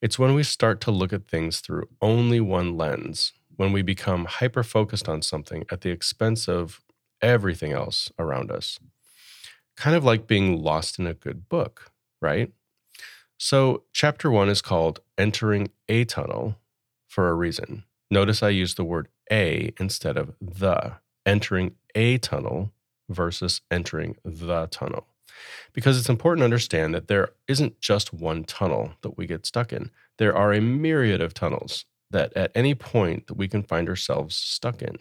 It's 0.00 0.20
when 0.20 0.34
we 0.34 0.44
start 0.44 0.80
to 0.82 0.92
look 0.92 1.12
at 1.12 1.26
things 1.26 1.58
through 1.58 1.88
only 2.00 2.40
one 2.40 2.76
lens, 2.76 3.32
when 3.56 3.72
we 3.72 3.82
become 3.82 4.26
hyper 4.26 4.62
focused 4.62 5.08
on 5.08 5.20
something 5.20 5.64
at 5.72 5.80
the 5.80 5.90
expense 5.90 6.48
of 6.48 6.80
everything 7.20 7.72
else 7.72 8.12
around 8.16 8.52
us. 8.52 8.78
Kind 9.76 9.96
of 9.96 10.04
like 10.04 10.28
being 10.28 10.62
lost 10.62 11.00
in 11.00 11.08
a 11.08 11.14
good 11.14 11.48
book, 11.48 11.90
right? 12.22 12.52
So, 13.36 13.82
chapter 13.92 14.30
one 14.30 14.48
is 14.48 14.62
called 14.62 15.00
Entering 15.16 15.70
a 15.88 16.04
Tunnel 16.04 16.56
for 17.08 17.28
a 17.28 17.34
reason. 17.34 17.82
Notice 18.10 18.42
I 18.42 18.50
use 18.50 18.74
the 18.74 18.84
word 18.84 19.08
a 19.30 19.72
instead 19.78 20.16
of 20.16 20.34
the, 20.40 20.94
entering 21.26 21.74
a 21.94 22.18
tunnel 22.18 22.72
versus 23.08 23.60
entering 23.70 24.16
the 24.24 24.66
tunnel. 24.66 25.06
Because 25.72 25.98
it's 25.98 26.08
important 26.08 26.40
to 26.40 26.46
understand 26.46 26.94
that 26.94 27.08
there 27.08 27.30
isn't 27.46 27.80
just 27.80 28.12
one 28.12 28.44
tunnel 28.44 28.92
that 29.02 29.16
we 29.16 29.26
get 29.26 29.46
stuck 29.46 29.72
in. 29.72 29.90
There 30.16 30.36
are 30.36 30.52
a 30.52 30.60
myriad 30.60 31.20
of 31.20 31.34
tunnels 31.34 31.84
that 32.10 32.32
at 32.34 32.50
any 32.54 32.74
point 32.74 33.26
that 33.26 33.36
we 33.36 33.48
can 33.48 33.62
find 33.62 33.88
ourselves 33.88 34.34
stuck 34.36 34.82
in. 34.82 34.96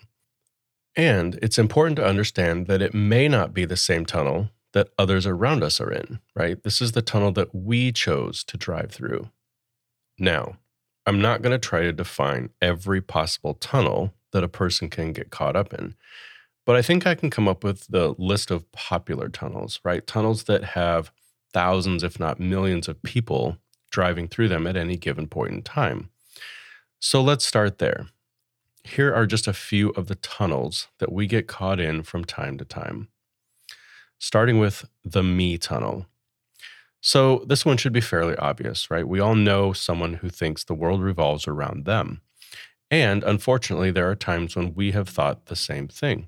And 0.95 1.39
it's 1.41 1.59
important 1.59 1.95
to 1.97 2.05
understand 2.05 2.67
that 2.67 2.81
it 2.81 2.93
may 2.93 3.27
not 3.27 3.53
be 3.53 3.65
the 3.65 3.77
same 3.77 4.05
tunnel 4.05 4.49
that 4.73 4.89
others 4.97 5.25
around 5.25 5.63
us 5.63 5.79
are 5.79 5.91
in, 5.91 6.19
right? 6.35 6.61
This 6.61 6.81
is 6.81 6.91
the 6.91 7.01
tunnel 7.01 7.31
that 7.33 7.55
we 7.55 7.91
chose 7.91 8.43
to 8.45 8.57
drive 8.57 8.91
through. 8.91 9.29
Now, 10.19 10.57
I'm 11.07 11.21
not 11.21 11.41
going 11.41 11.53
to 11.59 11.67
try 11.67 11.81
to 11.81 11.93
define 11.93 12.49
every 12.61 13.01
possible 13.01 13.55
tunnel 13.55 14.13
that 14.33 14.43
a 14.43 14.49
person 14.49 14.89
can 14.89 15.13
get 15.13 15.31
caught 15.31 15.55
up 15.55 15.73
in. 15.73 15.95
but 16.65 16.75
I 16.75 16.81
think 16.81 17.07
I 17.07 17.15
can 17.15 17.29
come 17.29 17.47
up 17.47 17.63
with 17.63 17.87
the 17.87 18.13
list 18.17 18.51
of 18.51 18.69
popular 18.73 19.29
tunnels, 19.29 19.79
right? 19.85 20.05
Tunnels 20.05 20.43
that 20.43 20.65
have 20.65 21.11
thousands, 21.53 22.03
if 22.03 22.19
not 22.19 22.41
millions, 22.41 22.89
of 22.89 23.01
people 23.03 23.57
driving 23.89 24.27
through 24.27 24.49
them 24.49 24.67
at 24.67 24.75
any 24.75 24.97
given 24.97 25.27
point 25.27 25.53
in 25.53 25.61
time. 25.63 26.09
So 26.99 27.21
let's 27.21 27.45
start 27.45 27.77
there. 27.77 28.07
Here 28.83 29.13
are 29.15 29.25
just 29.25 29.47
a 29.47 29.53
few 29.53 29.91
of 29.91 30.07
the 30.07 30.15
tunnels 30.15 30.89
that 30.99 31.11
we 31.11 31.25
get 31.25 31.47
caught 31.47 31.79
in 31.79 32.03
from 32.03 32.25
time 32.25 32.57
to 32.57 32.65
time. 32.65 33.07
Starting 34.19 34.59
with 34.59 34.83
the 35.05 35.23
me 35.23 35.57
tunnel. 35.57 36.05
So, 37.07 37.45
this 37.47 37.65
one 37.65 37.77
should 37.77 37.93
be 37.93 38.01
fairly 38.01 38.35
obvious, 38.35 38.91
right? 38.91 39.07
We 39.07 39.21
all 39.21 39.33
know 39.33 39.71
someone 39.71 40.15
who 40.15 40.27
thinks 40.27 40.65
the 40.65 40.73
world 40.73 41.01
revolves 41.01 41.47
around 41.47 41.85
them. 41.85 42.19
And 42.91 43.23
unfortunately, 43.23 43.91
there 43.91 44.11
are 44.11 44.13
times 44.13 44.57
when 44.57 44.73
we 44.73 44.91
have 44.91 45.07
thought 45.07 45.45
the 45.45 45.55
same 45.55 45.87
thing. 45.87 46.27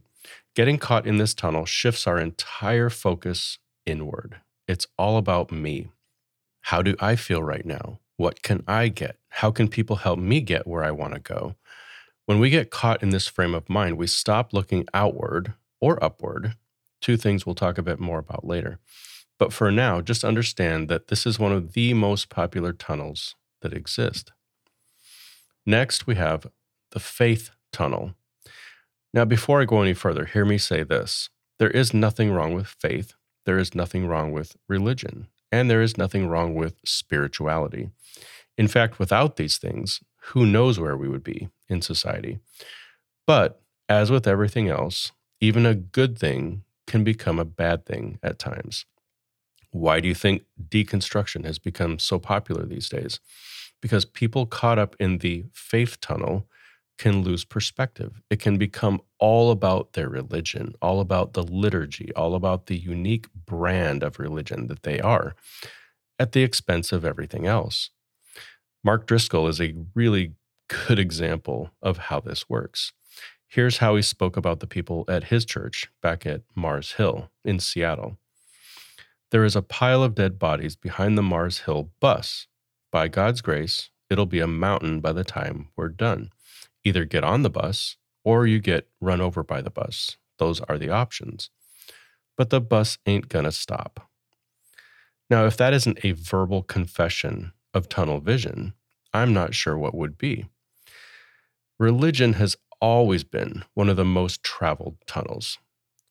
Getting 0.55 0.77
caught 0.77 1.05
in 1.05 1.17
this 1.17 1.33
tunnel 1.33 1.65
shifts 1.65 2.07
our 2.07 2.17
entire 2.17 2.89
focus 2.89 3.59
inward. 3.85 4.37
It's 4.69 4.87
all 4.97 5.17
about 5.17 5.51
me. 5.51 5.89
How 6.61 6.81
do 6.81 6.95
I 7.01 7.17
feel 7.17 7.43
right 7.43 7.65
now? 7.65 7.99
What 8.15 8.41
can 8.41 8.63
I 8.65 8.87
get? 8.87 9.17
How 9.27 9.51
can 9.51 9.67
people 9.67 9.97
help 9.97 10.17
me 10.17 10.39
get 10.39 10.65
where 10.65 10.85
I 10.85 10.91
want 10.91 11.13
to 11.13 11.19
go? 11.19 11.55
When 12.25 12.39
we 12.39 12.49
get 12.49 12.71
caught 12.71 13.03
in 13.03 13.09
this 13.09 13.27
frame 13.27 13.53
of 13.53 13.69
mind, 13.69 13.97
we 13.97 14.07
stop 14.07 14.53
looking 14.53 14.87
outward 14.93 15.55
or 15.81 16.01
upward, 16.01 16.53
two 17.01 17.17
things 17.17 17.45
we'll 17.45 17.53
talk 17.53 17.77
a 17.77 17.83
bit 17.83 17.99
more 17.99 18.19
about 18.19 18.47
later. 18.47 18.79
But 19.39 19.53
for 19.53 19.71
now, 19.71 20.01
just 20.01 20.23
understand 20.23 20.89
that 20.89 21.07
this 21.07 21.25
is 21.25 21.39
one 21.39 21.53
of 21.53 21.73
the 21.73 21.93
most 21.93 22.29
popular 22.29 22.73
tunnels 22.73 23.35
that 23.61 23.73
exist. 23.73 24.33
Next, 25.65 26.05
we 26.05 26.15
have 26.15 26.47
the 26.91 26.99
faith 26.99 27.51
tunnel. 27.71 28.13
Now, 29.13 29.25
before 29.25 29.61
I 29.61 29.65
go 29.65 29.81
any 29.81 29.93
further, 29.93 30.25
hear 30.25 30.45
me 30.45 30.57
say 30.57 30.83
this 30.83 31.29
there 31.57 31.71
is 31.71 31.93
nothing 31.93 32.31
wrong 32.31 32.53
with 32.53 32.67
faith, 32.67 33.13
there 33.45 33.57
is 33.57 33.73
nothing 33.73 34.05
wrong 34.05 34.31
with 34.31 34.57
religion, 34.67 35.27
and 35.51 35.69
there 35.69 35.81
is 35.81 35.97
nothing 35.97 36.27
wrong 36.27 36.53
with 36.53 36.75
spirituality. 36.85 37.89
In 38.57 38.67
fact, 38.67 38.99
without 38.99 39.37
these 39.37 39.57
things, 39.57 40.01
who 40.33 40.45
knows 40.45 40.79
where 40.79 40.97
we 40.97 41.07
would 41.07 41.23
be 41.23 41.49
in 41.69 41.81
society? 41.81 42.39
But 43.25 43.61
as 43.87 44.11
with 44.11 44.27
everything 44.27 44.67
else, 44.67 45.11
even 45.39 45.65
a 45.65 45.75
good 45.75 46.19
thing 46.19 46.63
can 46.87 47.03
become 47.03 47.39
a 47.39 47.45
bad 47.45 47.85
thing 47.85 48.19
at 48.21 48.37
times. 48.37 48.85
Why 49.71 49.99
do 49.99 50.07
you 50.07 50.15
think 50.15 50.45
deconstruction 50.69 51.45
has 51.45 51.59
become 51.59 51.99
so 51.99 52.19
popular 52.19 52.65
these 52.65 52.89
days? 52.89 53.19
Because 53.81 54.05
people 54.05 54.45
caught 54.45 54.79
up 54.79 54.95
in 54.99 55.19
the 55.19 55.45
faith 55.53 55.99
tunnel 56.01 56.47
can 56.97 57.21
lose 57.23 57.45
perspective. 57.45 58.21
It 58.29 58.41
can 58.41 58.57
become 58.57 59.01
all 59.19 59.51
about 59.51 59.93
their 59.93 60.09
religion, 60.09 60.73
all 60.81 60.99
about 60.99 61.33
the 61.33 61.43
liturgy, 61.43 62.11
all 62.13 62.35
about 62.35 62.65
the 62.65 62.77
unique 62.77 63.27
brand 63.33 64.03
of 64.03 64.19
religion 64.19 64.67
that 64.67 64.83
they 64.83 64.99
are, 64.99 65.35
at 66.19 66.33
the 66.33 66.43
expense 66.43 66.91
of 66.91 67.05
everything 67.05 67.47
else. 67.47 67.89
Mark 68.83 69.07
Driscoll 69.07 69.47
is 69.47 69.61
a 69.61 69.75
really 69.95 70.33
good 70.67 70.99
example 70.99 71.71
of 71.81 71.97
how 71.97 72.19
this 72.19 72.49
works. 72.49 72.91
Here's 73.47 73.77
how 73.77 73.95
he 73.95 74.01
spoke 74.01 74.37
about 74.37 74.59
the 74.59 74.67
people 74.67 75.05
at 75.07 75.25
his 75.25 75.45
church 75.45 75.89
back 76.01 76.25
at 76.25 76.41
Mars 76.53 76.93
Hill 76.93 77.31
in 77.43 77.59
Seattle. 77.59 78.17
There 79.31 79.45
is 79.45 79.55
a 79.55 79.61
pile 79.61 80.01
of 80.01 80.15
dead 80.15 80.39
bodies 80.39 80.75
behind 80.75 81.17
the 81.17 81.21
Mars 81.21 81.59
Hill 81.59 81.91
bus. 81.99 82.47
By 82.91 83.07
God's 83.07 83.41
grace, 83.41 83.91
it'll 84.09 84.25
be 84.25 84.39
a 84.39 84.47
mountain 84.47 85.01
by 85.01 85.13
the 85.13 85.23
time 85.23 85.67
we're 85.75 85.89
done. 85.89 86.31
Either 86.83 87.05
get 87.05 87.23
on 87.23 87.43
the 87.43 87.49
bus 87.49 87.97
or 88.23 88.47
you 88.47 88.59
get 88.59 88.89
run 88.99 89.21
over 89.21 89.43
by 89.43 89.61
the 89.61 89.69
bus. 89.69 90.17
Those 90.39 90.61
are 90.61 90.79
the 90.79 90.89
options. 90.89 91.51
But 92.37 92.49
the 92.49 92.59
bus 92.59 92.97
ain't 93.05 93.29
gonna 93.29 93.51
stop. 93.51 94.09
Now, 95.29 95.45
if 95.45 95.55
that 95.57 95.73
isn't 95.73 96.03
a 96.03 96.13
verbal 96.13 96.63
confession 96.63 97.53
of 97.71 97.87
tunnel 97.87 98.19
vision, 98.19 98.73
I'm 99.13 99.31
not 99.31 99.53
sure 99.53 99.77
what 99.77 99.93
would 99.93 100.17
be. 100.17 100.47
Religion 101.77 102.33
has 102.33 102.57
always 102.81 103.23
been 103.23 103.63
one 103.75 103.89
of 103.89 103.95
the 103.95 104.05
most 104.05 104.41
traveled 104.41 104.97
tunnels, 105.05 105.59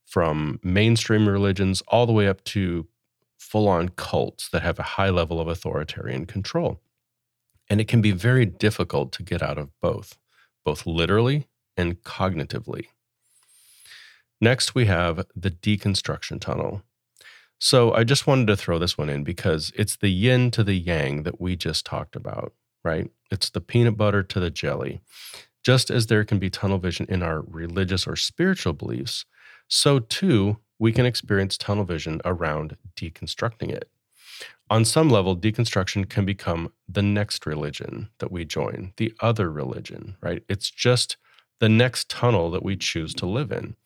from 0.07 0.61
mainstream 0.63 1.29
religions 1.29 1.83
all 1.89 2.07
the 2.07 2.13
way 2.13 2.29
up 2.29 2.45
to 2.45 2.87
full 3.39 3.69
on 3.69 3.89
cults 3.91 4.49
that 4.51 4.63
have 4.63 4.79
a 4.79 4.83
high 4.83 5.11
level 5.11 5.41
of 5.41 5.49
authoritarian 5.49 6.27
control. 6.27 6.81
And 7.71 7.81
it 7.81 7.89
can 7.89 8.03
be 8.03 8.11
very 8.11 8.45
difficult 8.45 9.13
to 9.13 9.23
get 9.23 9.43
out 9.43 9.59
of 9.59 9.71
both, 9.81 10.19
both 10.65 10.87
literally 10.87 11.49
and 11.77 12.03
cognitively. 12.03 12.87
Next, 14.41 14.75
we 14.75 14.87
have 14.87 15.27
the 15.35 15.51
deconstruction 15.51 16.41
tunnel. 16.41 16.83
So 17.59 17.93
I 17.93 18.05
just 18.05 18.27
wanted 18.27 18.47
to 18.49 18.57
throw 18.57 18.79
this 18.79 18.97
one 18.97 19.09
in 19.09 19.25
because 19.25 19.73
it's 19.75 19.97
the 19.97 20.11
yin 20.11 20.51
to 20.53 20.63
the 20.63 20.75
yang 20.75 21.25
that 21.25 21.41
we 21.41 21.57
just 21.57 21.85
talked 21.85 22.15
about, 22.15 22.53
right? 22.85 23.11
It's 23.31 23.51
the 23.51 23.61
peanut 23.61 23.97
butter 23.97 24.23
to 24.23 24.41
the 24.41 24.51
jelly. 24.51 25.01
Just 25.65 25.91
as 25.91 26.07
there 26.07 26.25
can 26.25 26.39
be 26.39 26.51
tunnel 26.51 26.79
vision 26.79 27.07
in 27.09 27.23
our 27.23 27.43
religious 27.43 28.07
or 28.07 28.15
spiritual 28.15 28.73
beliefs, 28.73 29.25
so 29.67 29.99
too 29.99 30.59
we 30.79 30.93
can 30.93 31.07
experience 31.07 31.57
tunnel 31.57 31.85
vision 31.85 32.21
around 32.25 32.77
deconstructing 32.97 33.71
it. 33.71 33.91
On 34.71 34.85
some 34.85 35.09
level, 35.09 35.37
deconstruction 35.37 36.09
can 36.09 36.25
become 36.25 36.73
the 36.89 37.03
next 37.03 37.47
religion 37.47 38.11
that 38.19 38.31
we 38.31 38.45
join, 38.45 38.93
the 38.97 39.13
other 39.21 39.51
religion, 39.51 40.17
right? 40.21 40.43
It's 40.49 40.71
just 40.71 41.17
the 41.59 41.69
next 41.69 42.09
tunnel 42.09 42.51
that 42.51 42.63
we 42.63 42.77
choose 42.77 43.15
to 43.15 43.27
live 43.27 43.51
in. 43.51 43.77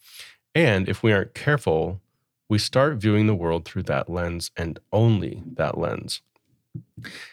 And 0.54 0.88
if 0.88 1.02
we 1.02 1.12
aren't 1.12 1.34
careful, 1.34 2.00
we 2.48 2.58
start 2.58 2.96
viewing 2.96 3.26
the 3.26 3.34
world 3.34 3.64
through 3.64 3.84
that 3.84 4.10
lens 4.10 4.50
and 4.56 4.78
only 4.92 5.42
that 5.54 5.78
lens. 5.78 6.20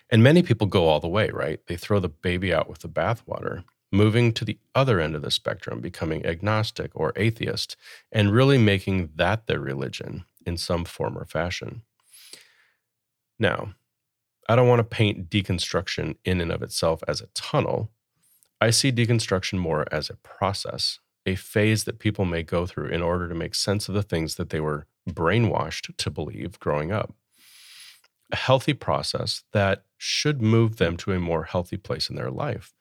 And 0.09 0.23
many 0.23 0.43
people 0.43 0.67
go 0.67 0.87
all 0.87 0.99
the 0.99 1.07
way, 1.07 1.29
right? 1.29 1.59
They 1.67 1.75
throw 1.75 1.99
the 1.99 2.09
baby 2.09 2.53
out 2.53 2.69
with 2.69 2.79
the 2.79 2.89
bathwater 2.89 3.63
moving 3.91 4.31
to 4.33 4.45
the 4.45 4.59
other 4.75 4.99
end 4.99 5.15
of 5.15 5.21
the 5.21 5.31
spectrum, 5.31 5.81
becoming 5.81 6.25
agnostic 6.25 6.91
or 6.93 7.13
atheist, 7.15 7.75
and 8.11 8.31
really 8.31 8.57
making 8.57 9.09
that 9.15 9.47
their 9.47 9.59
religion 9.59 10.25
in 10.45 10.57
some 10.57 10.85
form 10.85 11.17
or 11.17 11.25
fashion. 11.25 11.81
Now, 13.39 13.73
I 14.47 14.55
don't 14.55 14.67
want 14.67 14.79
to 14.79 14.83
paint 14.83 15.29
deconstruction 15.29 16.17
in 16.25 16.41
and 16.41 16.51
of 16.51 16.61
itself 16.61 17.03
as 17.07 17.21
a 17.21 17.27
tunnel. 17.27 17.91
I 18.59 18.71
see 18.71 18.91
deconstruction 18.91 19.59
more 19.59 19.85
as 19.91 20.09
a 20.09 20.15
process, 20.15 20.99
a 21.25 21.35
phase 21.35 21.83
that 21.85 21.99
people 21.99 22.25
may 22.25 22.43
go 22.43 22.65
through 22.65 22.87
in 22.87 23.01
order 23.01 23.29
to 23.29 23.35
make 23.35 23.55
sense 23.55 23.87
of 23.87 23.95
the 23.95 24.03
things 24.03 24.35
that 24.35 24.49
they 24.49 24.59
were 24.59 24.87
brainwashed 25.09 25.95
to 25.97 26.09
believe 26.09 26.59
growing 26.59 26.91
up. 26.91 27.13
A 28.31 28.35
healthy 28.35 28.73
process 28.73 29.43
that 29.53 29.83
should 29.97 30.41
move 30.41 30.77
them 30.77 30.97
to 30.97 31.11
a 31.11 31.19
more 31.19 31.45
healthy 31.45 31.77
place 31.77 32.09
in 32.09 32.15
their 32.15 32.31
life 32.31 32.73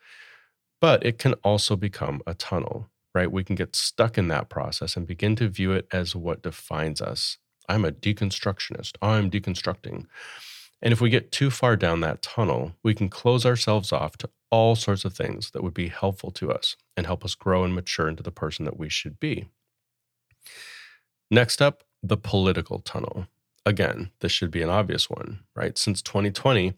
but 0.80 1.04
it 1.04 1.18
can 1.18 1.34
also 1.44 1.76
become 1.76 2.22
a 2.26 2.34
tunnel, 2.34 2.88
right? 3.14 3.30
We 3.30 3.44
can 3.44 3.56
get 3.56 3.76
stuck 3.76 4.18
in 4.18 4.28
that 4.28 4.48
process 4.48 4.96
and 4.96 5.06
begin 5.06 5.36
to 5.36 5.48
view 5.48 5.72
it 5.72 5.86
as 5.92 6.14
what 6.14 6.42
defines 6.42 7.00
us. 7.00 7.38
I'm 7.68 7.84
a 7.84 7.92
deconstructionist. 7.92 8.96
I'm 9.02 9.30
deconstructing. 9.30 10.06
And 10.80 10.92
if 10.92 11.00
we 11.00 11.10
get 11.10 11.32
too 11.32 11.50
far 11.50 11.76
down 11.76 12.00
that 12.00 12.22
tunnel, 12.22 12.72
we 12.82 12.94
can 12.94 13.08
close 13.08 13.44
ourselves 13.44 13.92
off 13.92 14.16
to 14.18 14.30
all 14.50 14.76
sorts 14.76 15.04
of 15.04 15.14
things 15.14 15.50
that 15.50 15.62
would 15.62 15.74
be 15.74 15.88
helpful 15.88 16.30
to 16.30 16.52
us 16.52 16.76
and 16.96 17.06
help 17.06 17.24
us 17.24 17.34
grow 17.34 17.64
and 17.64 17.74
mature 17.74 18.08
into 18.08 18.22
the 18.22 18.30
person 18.30 18.64
that 18.64 18.78
we 18.78 18.88
should 18.88 19.18
be. 19.20 19.48
Next 21.30 21.60
up, 21.60 21.84
the 22.02 22.16
political 22.16 22.78
tunnel. 22.78 23.26
Again, 23.66 24.10
this 24.20 24.32
should 24.32 24.50
be 24.50 24.62
an 24.62 24.70
obvious 24.70 25.10
one, 25.10 25.40
right? 25.54 25.76
Since 25.76 26.00
2020, 26.02 26.74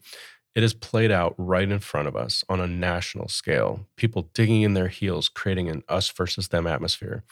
it 0.55 0.63
is 0.63 0.73
played 0.73 1.11
out 1.11 1.33
right 1.37 1.69
in 1.69 1.79
front 1.79 2.07
of 2.07 2.15
us 2.15 2.43
on 2.49 2.59
a 2.59 2.67
national 2.67 3.27
scale, 3.27 3.85
people 3.95 4.29
digging 4.33 4.63
in 4.63 4.73
their 4.73 4.89
heels, 4.89 5.29
creating 5.29 5.69
an 5.69 5.83
us 5.87 6.09
versus 6.09 6.49
them 6.49 6.67
atmosphere. 6.67 7.23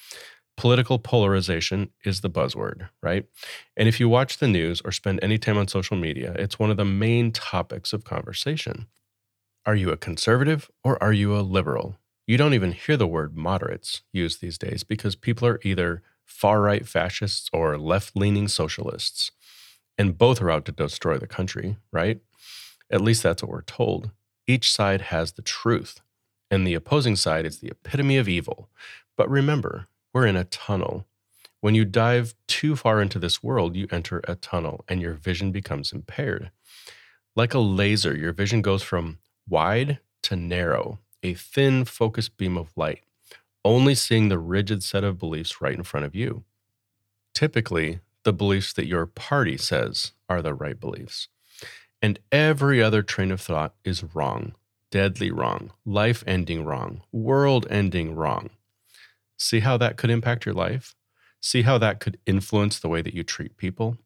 Political 0.56 1.00
polarization 1.00 1.90
is 2.04 2.22
the 2.22 2.30
buzzword, 2.30 2.90
right? 3.02 3.26
And 3.78 3.88
if 3.88 4.00
you 4.00 4.10
watch 4.10 4.38
the 4.38 4.48
news 4.48 4.82
or 4.84 4.92
spend 4.92 5.20
any 5.22 5.38
time 5.38 5.58
on 5.58 5.68
social 5.68 5.96
media, 5.96 6.34
it's 6.38 6.60
one 6.60 6.70
of 6.70 6.78
the 6.78 6.86
main 6.86 7.32
topics 7.32 7.94
of 7.94 8.04
conversation. 8.04 8.88
Are 9.66 9.76
you 9.76 9.92
a 9.92 9.98
conservative 9.98 10.70
or 10.84 11.02
are 11.02 11.14
you 11.14 11.36
a 11.36 11.42
liberal? 11.42 11.98
You 12.28 12.38
don't 12.38 12.54
even 12.54 12.74
hear 12.74 12.98
the 12.98 13.08
word 13.08 13.36
moderates 13.36 14.02
used 14.14 14.42
these 14.42 14.58
days 14.58 14.84
because 14.84 15.16
people 15.16 15.48
are 15.48 15.60
either 15.64 16.04
far 16.26 16.62
right 16.62 16.88
fascists 16.88 17.50
or 17.52 17.78
left 17.78 18.16
leaning 18.16 18.48
socialists. 18.48 19.32
And 19.98 20.18
both 20.18 20.42
are 20.42 20.52
out 20.52 20.66
to 20.66 20.72
destroy 20.72 21.18
the 21.18 21.28
country, 21.28 21.78
right? 21.92 22.22
At 22.92 23.02
least 23.02 23.24
that's 23.24 23.44
what 23.44 23.52
we're 23.52 23.62
told. 23.62 24.12
Each 24.48 24.72
side 24.72 25.02
has 25.02 25.34
the 25.34 25.42
truth, 25.42 26.02
and 26.50 26.66
the 26.66 26.74
opposing 26.74 27.16
side 27.16 27.46
is 27.46 27.60
the 27.60 27.70
epitome 27.70 28.18
of 28.18 28.28
evil. 28.28 28.70
But 29.16 29.30
remember, 29.30 29.88
we're 30.14 30.26
in 30.26 30.36
a 30.36 30.46
tunnel. 30.46 31.06
When 31.62 31.76
you 31.76 31.86
dive 31.86 32.34
too 32.48 32.76
far 32.76 33.02
into 33.02 33.20
this 33.20 33.44
world, 33.44 33.76
you 33.76 33.88
enter 33.92 34.22
a 34.28 34.36
tunnel 34.36 34.86
and 34.88 35.02
your 35.02 35.14
vision 35.14 35.52
becomes 35.52 35.92
impaired. 35.92 36.52
Like 37.36 37.54
a 37.54 37.60
laser, 37.60 38.16
your 38.16 38.34
vision 38.34 38.62
goes 38.62 38.82
from 38.82 39.20
wide 39.48 40.00
to 40.24 40.36
narrow, 40.36 41.00
a 41.22 41.34
thin, 41.34 41.86
focused 41.86 42.38
beam 42.38 42.58
of 42.58 42.72
light. 42.76 43.02
only 43.66 43.96
seeing 43.96 44.30
the 44.30 44.40
rigid 44.40 44.84
set 44.84 45.04
of 45.04 45.20
beliefs 45.20 45.62
right 45.62 45.76
in 45.76 45.84
front 45.84 46.06
of 46.06 46.16
you. 46.16 46.44
Typically, 47.34 48.00
the 48.24 48.34
beliefs 48.34 48.74
that 48.74 48.88
your 48.88 49.06
party 49.06 49.58
says 49.58 50.14
are 50.28 50.42
the 50.42 50.54
right 50.54 50.80
beliefs. 50.80 51.28
And 52.02 52.20
every 52.32 52.82
other 52.82 53.02
train 53.02 53.32
of 53.32 53.42
thought 53.42 53.74
is 53.84 54.04
wrong, 54.16 54.54
deadly 54.92 55.32
wrong, 55.32 55.72
life 55.86 56.24
ending 56.26 56.64
wrong, 56.64 57.02
world 57.12 57.68
ending 57.70 58.16
wrong. 58.16 58.52
See 59.38 59.60
how 59.60 59.78
that 59.78 59.98
could 59.98 60.10
impact 60.10 60.46
your 60.46 60.56
life? 60.56 60.96
See 61.42 61.64
how 61.64 61.78
that 61.78 62.00
could 62.00 62.18
influence 62.26 62.80
the 62.80 62.90
way 62.90 63.02
that 63.02 63.14
you 63.14 63.24
treat 63.24 63.58
people? 63.58 63.98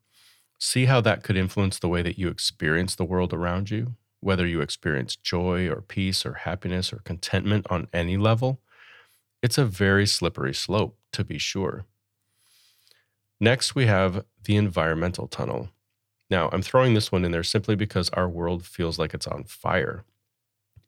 See 0.59 0.85
how 0.85 1.01
that 1.01 1.23
could 1.23 1.35
influence 1.35 1.79
the 1.79 1.87
way 1.87 2.01
that 2.01 2.17
you 2.17 2.29
experience 2.29 2.95
the 2.95 3.05
world 3.05 3.33
around 3.33 3.69
you, 3.69 3.95
whether 4.21 4.45
you 4.45 4.61
experience 4.61 5.15
joy 5.15 5.67
or 5.67 5.81
peace 5.81 6.25
or 6.25 6.33
happiness 6.33 6.93
or 6.93 7.01
contentment 7.03 7.67
on 7.69 7.87
any 7.91 8.17
level? 8.17 8.61
It's 9.41 9.57
a 9.57 9.65
very 9.65 10.07
slippery 10.07 10.53
slope, 10.53 10.97
to 11.11 11.23
be 11.23 11.37
sure. 11.37 11.85
Next, 13.39 13.75
we 13.75 13.87
have 13.87 14.23
the 14.45 14.55
environmental 14.55 15.27
tunnel. 15.27 15.69
Now, 16.29 16.49
I'm 16.51 16.61
throwing 16.61 16.93
this 16.93 17.11
one 17.11 17.25
in 17.25 17.31
there 17.31 17.43
simply 17.43 17.75
because 17.75 18.09
our 18.09 18.29
world 18.29 18.65
feels 18.65 18.97
like 18.97 19.13
it's 19.13 19.27
on 19.27 19.43
fire, 19.43 20.03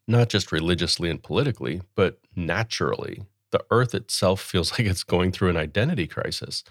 not 0.07 0.29
just 0.29 0.51
religiously 0.51 1.09
and 1.09 1.21
politically, 1.21 1.81
but 1.95 2.19
naturally. 2.35 3.23
The 3.51 3.63
earth 3.71 3.93
itself 3.93 4.41
feels 4.41 4.71
like 4.73 4.87
it's 4.87 5.03
going 5.03 5.31
through 5.31 5.49
an 5.49 5.57
identity 5.57 6.07
crisis. 6.07 6.63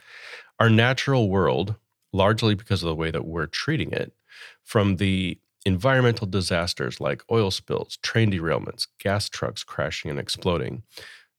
Our 0.58 0.70
natural 0.70 1.28
world, 1.28 1.76
largely 2.12 2.54
because 2.54 2.82
of 2.82 2.88
the 2.88 2.94
way 2.94 3.10
that 3.10 3.26
we're 3.26 3.46
treating 3.46 3.92
it, 3.92 4.12
from 4.62 4.96
the 4.96 5.38
environmental 5.64 6.26
disasters 6.26 7.00
like 7.00 7.22
oil 7.30 7.50
spills, 7.50 7.98
train 8.02 8.30
derailments, 8.30 8.86
gas 8.98 9.28
trucks 9.28 9.64
crashing 9.64 10.10
and 10.10 10.20
exploding, 10.20 10.82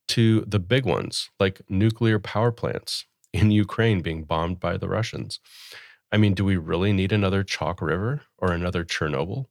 to 0.08 0.42
the 0.42 0.58
big 0.58 0.84
ones 0.84 1.30
like 1.40 1.60
nuclear 1.68 2.18
power 2.18 2.52
plants 2.52 3.06
in 3.32 3.50
Ukraine 3.50 4.00
being 4.00 4.24
bombed 4.24 4.60
by 4.60 4.76
the 4.76 4.88
Russians. 4.88 5.40
I 6.12 6.18
mean, 6.18 6.34
do 6.34 6.44
we 6.44 6.56
really 6.56 6.92
need 6.92 7.12
another 7.12 7.42
Chalk 7.42 7.82
River 7.82 8.22
or 8.38 8.52
another 8.52 8.84
Chernobyl? 8.84 9.46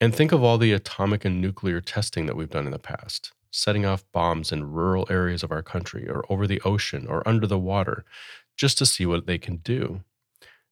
And 0.00 0.14
think 0.14 0.32
of 0.32 0.42
all 0.42 0.58
the 0.58 0.72
atomic 0.72 1.24
and 1.24 1.40
nuclear 1.40 1.80
testing 1.80 2.26
that 2.26 2.36
we've 2.36 2.50
done 2.50 2.66
in 2.66 2.72
the 2.72 2.78
past, 2.78 3.32
setting 3.50 3.86
off 3.86 4.04
bombs 4.12 4.50
in 4.50 4.72
rural 4.72 5.06
areas 5.10 5.42
of 5.42 5.52
our 5.52 5.62
country 5.62 6.08
or 6.08 6.24
over 6.28 6.46
the 6.46 6.60
ocean 6.62 7.06
or 7.06 7.26
under 7.28 7.46
the 7.46 7.58
water 7.58 8.04
just 8.56 8.78
to 8.78 8.86
see 8.86 9.06
what 9.06 9.26
they 9.26 9.38
can 9.38 9.56
do. 9.56 10.02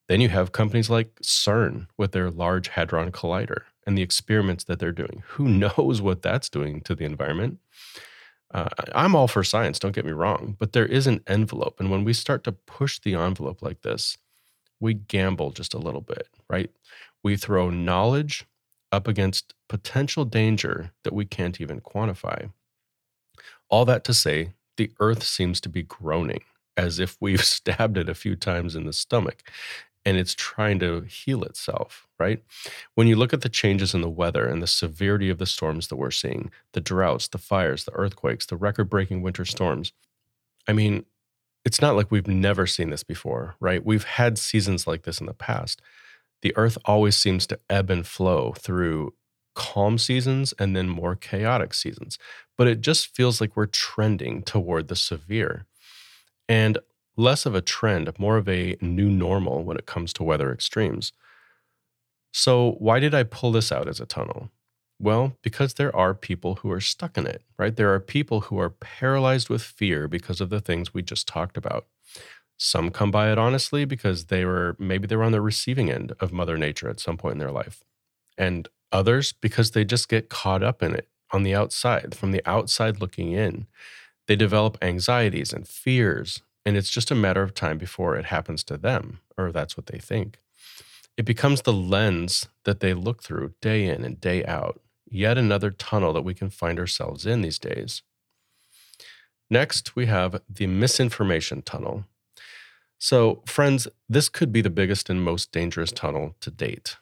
Then 0.08 0.20
you 0.20 0.28
have 0.30 0.50
companies 0.50 0.90
like 0.90 1.14
CERN 1.22 1.87
with 1.96 2.10
their 2.10 2.30
Large 2.30 2.68
Hadron 2.68 3.12
Collider 3.12 3.62
and 3.87 3.96
the 3.96 4.02
experiments 4.02 4.64
that 4.64 4.80
they're 4.80 4.90
doing. 4.90 5.22
Who 5.28 5.46
knows 5.76 6.02
what 6.02 6.22
that's 6.22 6.49
doing 6.49 6.80
to 6.80 6.94
the 6.94 7.04
environment? 7.04 7.58
Uh, 8.52 8.68
I'm 8.92 9.14
all 9.14 9.28
for 9.28 9.44
science, 9.44 9.78
don't 9.78 9.94
get 9.94 10.04
me 10.04 10.10
wrong, 10.10 10.56
but 10.58 10.72
there 10.72 10.87
is 10.87 11.06
an 11.06 11.20
envelope. 11.28 11.78
And 11.78 11.88
when 11.88 12.02
we 12.02 12.12
start 12.12 12.42
to 12.44 12.52
push 12.52 12.99
the 12.99 13.14
envelope 13.14 13.62
like 13.62 13.82
this, 13.82 14.18
we 14.80 14.94
gamble 14.94 15.50
just 15.50 15.75
a 15.75 15.78
little 15.78 16.00
bit, 16.00 16.28
right? 16.49 16.70
We 17.22 17.37
throw 17.37 17.70
knowledge 17.70 18.46
up 18.92 19.06
against 19.06 19.54
potential 19.68 20.25
danger 20.25 20.92
that 21.04 21.12
we 21.12 21.25
can't 21.25 21.60
even 21.60 21.80
quantify. 21.80 22.50
All 23.68 23.84
that 23.84 24.04
to 24.04 24.14
say, 24.14 24.54
the 24.76 24.90
earth 24.99 25.22
seems 25.22 25.60
to 25.60 25.68
be 25.68 25.82
groaning 25.82 26.42
as 26.76 26.99
if 26.99 27.16
we've 27.20 27.44
stabbed 27.44 27.99
it 27.99 28.08
a 28.08 28.14
few 28.14 28.34
times 28.34 28.75
in 28.75 28.84
the 28.84 28.92
stomach 28.92 29.42
and 30.04 30.16
it's 30.16 30.34
trying 30.34 30.78
to 30.78 31.02
heal 31.02 31.42
itself, 31.42 32.06
right? 32.18 32.42
When 32.94 33.06
you 33.06 33.16
look 33.16 33.32
at 33.32 33.42
the 33.42 33.49
changes 33.49 33.94
in 33.94 34.00
the 34.00 34.08
weather 34.08 34.46
and 34.46 34.62
the 34.62 34.66
severity 34.66 35.28
of 35.28 35.38
the 35.38 35.46
storms 35.46 35.88
that 35.88 35.96
we're 35.96 36.10
seeing, 36.10 36.50
the 36.72 36.80
droughts, 36.80 37.28
the 37.28 37.38
fires, 37.38 37.84
the 37.84 37.92
earthquakes, 37.92 38.46
the 38.46 38.56
record 38.56 38.88
breaking 38.88 39.22
winter 39.22 39.44
storms, 39.44 39.92
I 40.66 40.72
mean, 40.72 41.04
it's 41.64 41.81
not 41.81 41.97
like 41.97 42.11
we've 42.11 42.26
never 42.26 42.67
seen 42.67 42.90
this 42.90 43.02
before, 43.02 43.57
right? 43.61 43.85
We've 43.85 44.05
had 44.05 44.38
seasons 44.38 44.87
like 44.87 45.02
this 45.02 45.21
in 45.21 45.26
the 45.26 45.35
past. 45.35 45.83
The 46.43 46.57
earth 46.57 46.79
always 46.85 47.17
seems 47.17 47.47
to 47.49 47.61
ebb 47.69 47.90
and 47.90 48.07
flow 48.07 48.55
through 48.59 49.14
calm 49.55 49.99
seasons 49.99 50.55
and 50.59 50.75
then 50.75 50.88
more 50.88 51.14
chaotic 51.14 51.75
seasons, 51.75 52.19
but 52.56 52.67
it 52.67 52.80
just 52.80 53.15
feels 53.15 53.41
like 53.41 53.56
we're 53.56 53.67
trending 53.67 54.43
toward 54.43 54.89
the 54.89 54.97
severe. 54.97 55.67
And 56.49 56.78
less 57.17 57.45
of 57.45 57.54
a 57.54 57.61
trend, 57.61 58.11
more 58.19 58.37
of 58.37 58.49
a 58.49 58.76
new 58.80 59.11
normal 59.11 59.63
when 59.63 59.76
it 59.76 59.87
comes 59.87 60.13
to 60.15 60.23
weather 60.23 60.52
extremes. 60.52 61.13
So, 62.32 62.76
why 62.78 63.00
did 63.00 63.15
I 63.15 63.25
pull 63.25 63.52
this 63.52 63.73
out 63.73 63.89
as 63.89 64.00
a 64.00 64.06
tunnel? 64.06 64.50
Well, 65.00 65.39
because 65.43 65.75
there 65.75 65.95
are 65.97 66.15
people 66.15 66.56
who 66.56 66.71
are 66.71 66.80
stuck 66.80 67.17
in 67.17 67.26
it, 67.26 67.43
right? 67.58 67.75
There 67.75 67.93
are 67.95 68.00
people 68.00 68.43
who 68.43 68.58
are 68.58 68.69
paralyzed 68.71 69.49
with 69.49 69.63
fear 69.63 70.06
because 70.06 70.41
of 70.43 70.50
the 70.50 70.60
things 70.60 70.93
we 70.93 71.02
just 71.02 71.26
talked 71.26 71.56
about. 71.56 71.86
Some 72.58 72.91
come 72.91 73.10
by 73.10 73.32
it 73.32 73.39
honestly 73.39 73.86
because 73.86 74.26
they 74.26 74.45
were 74.45 74.76
maybe 74.78 75.06
they 75.06 75.17
were 75.17 75.25
on 75.25 75.32
the 75.32 75.41
receiving 75.41 75.91
end 75.91 76.13
of 76.21 76.32
Mother 76.32 76.58
Nature 76.58 76.91
at 76.91 77.00
some 77.00 77.17
point 77.17 77.32
in 77.32 77.39
their 77.39 77.50
life. 77.50 77.82
And 78.36 78.69
others 78.93 79.32
because 79.32 79.71
they 79.71 79.84
just 79.84 80.08
get 80.08 80.28
caught 80.28 80.63
up 80.63 80.82
in 80.82 80.95
it 80.95 81.08
on 81.32 81.45
the 81.45 81.54
outside, 81.54 82.15
from 82.15 82.32
the 82.32 82.43
outside 82.47 83.00
looking 83.00 83.32
in. 83.32 83.67
They 84.28 84.36
develop 84.36 84.78
anxieties 84.82 85.52
and 85.52 85.67
fears 85.67 86.43
and 86.65 86.76
it's 86.76 86.91
just 86.91 87.10
a 87.10 87.15
matter 87.15 87.43
of 87.43 87.54
time 87.54 87.78
before 87.78 88.17
it 88.17 88.26
happens 88.26 88.63
to 88.65 88.76
them, 88.76 89.21
or 89.36 89.50
that's 89.50 89.76
what 89.76 89.86
they 89.86 89.99
think. 89.99 90.39
It 91.17 91.25
becomes 91.25 91.63
the 91.63 91.73
lens 91.73 92.49
that 92.65 92.80
they 92.80 92.95
look 92.95 93.23
through 93.23 93.54
day 93.60 93.86
in 93.86 94.04
and 94.04 94.21
day 94.21 94.45
out, 94.45 94.80
yet 95.10 95.36
another 95.36 95.70
tunnel 95.70 96.12
that 96.12 96.23
we 96.23 96.34
can 96.34 96.50
find 96.50 96.78
ourselves 96.78 97.26
in 97.26 97.42
these 97.42 97.58
days. 97.58 98.02
Next, 99.50 99.96
we 99.96 100.06
have 100.06 100.40
the 100.49 100.68
misinformation 100.68 101.62
tunnel. 101.62 102.04
So, 102.99 103.42
friends, 103.46 103.88
this 104.08 104.28
could 104.28 104.52
be 104.52 104.60
the 104.60 104.70
biggest 104.70 105.10
and 105.10 105.25
most 105.25 105.50
dangerous 105.50 105.90
tunnel 105.90 106.36
to 106.40 106.50
date, 106.50 106.96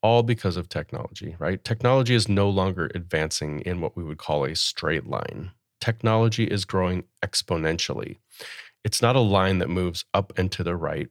all 0.00 0.22
because 0.22 0.56
of 0.56 0.68
technology, 0.68 1.36
right? 1.38 1.62
Technology 1.62 2.14
is 2.14 2.28
no 2.28 2.48
longer 2.48 2.90
advancing 2.94 3.60
in 3.60 3.80
what 3.80 3.96
we 3.96 4.04
would 4.04 4.18
call 4.18 4.44
a 4.44 4.54
straight 4.54 5.06
line. 5.06 5.50
Technology 5.80 6.44
is 6.44 6.64
growing 6.64 7.04
exponentially. 7.22 8.18
It's 8.84 9.02
not 9.02 9.16
a 9.16 9.20
line 9.20 9.58
that 9.58 9.68
moves 9.68 10.04
up 10.14 10.32
and 10.38 10.50
to 10.52 10.64
the 10.64 10.76
right. 10.76 11.08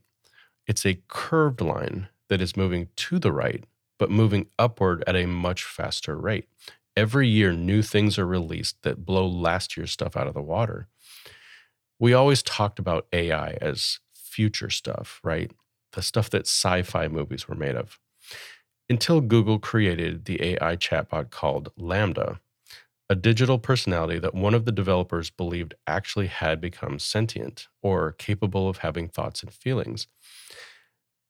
It's 0.65 0.85
a 0.85 1.01
curved 1.09 1.61
line 1.61 2.07
that 2.29 2.41
is 2.41 2.55
moving 2.55 2.87
to 2.95 3.19
the 3.19 3.31
right, 3.33 3.65
but 4.01 4.09
moving 4.09 4.47
upward 4.57 5.03
at 5.05 5.15
a 5.15 5.27
much 5.27 5.63
faster 5.63 6.17
rate. 6.17 6.49
Every 6.97 7.27
year, 7.27 7.53
new 7.53 7.83
things 7.83 8.17
are 8.17 8.25
released 8.25 8.81
that 8.81 9.05
blow 9.05 9.27
last 9.27 9.77
year's 9.77 9.91
stuff 9.91 10.17
out 10.17 10.25
of 10.25 10.33
the 10.33 10.41
water. 10.41 10.87
We 11.99 12.11
always 12.11 12.41
talked 12.41 12.79
about 12.79 13.05
AI 13.13 13.59
as 13.61 13.99
future 14.15 14.71
stuff, 14.71 15.19
right? 15.23 15.51
The 15.91 16.01
stuff 16.01 16.31
that 16.31 16.47
sci 16.47 16.81
fi 16.81 17.09
movies 17.09 17.47
were 17.47 17.53
made 17.53 17.75
of. 17.75 17.99
Until 18.89 19.21
Google 19.21 19.59
created 19.59 20.25
the 20.25 20.41
AI 20.41 20.77
chatbot 20.77 21.29
called 21.29 21.69
LaMDA, 21.79 22.39
a 23.07 23.13
digital 23.13 23.59
personality 23.59 24.17
that 24.17 24.33
one 24.33 24.55
of 24.55 24.65
the 24.65 24.71
developers 24.71 25.29
believed 25.29 25.75
actually 25.85 26.25
had 26.25 26.59
become 26.59 26.97
sentient 26.97 27.67
or 27.83 28.13
capable 28.13 28.67
of 28.67 28.79
having 28.79 29.07
thoughts 29.07 29.43
and 29.43 29.53
feelings. 29.53 30.07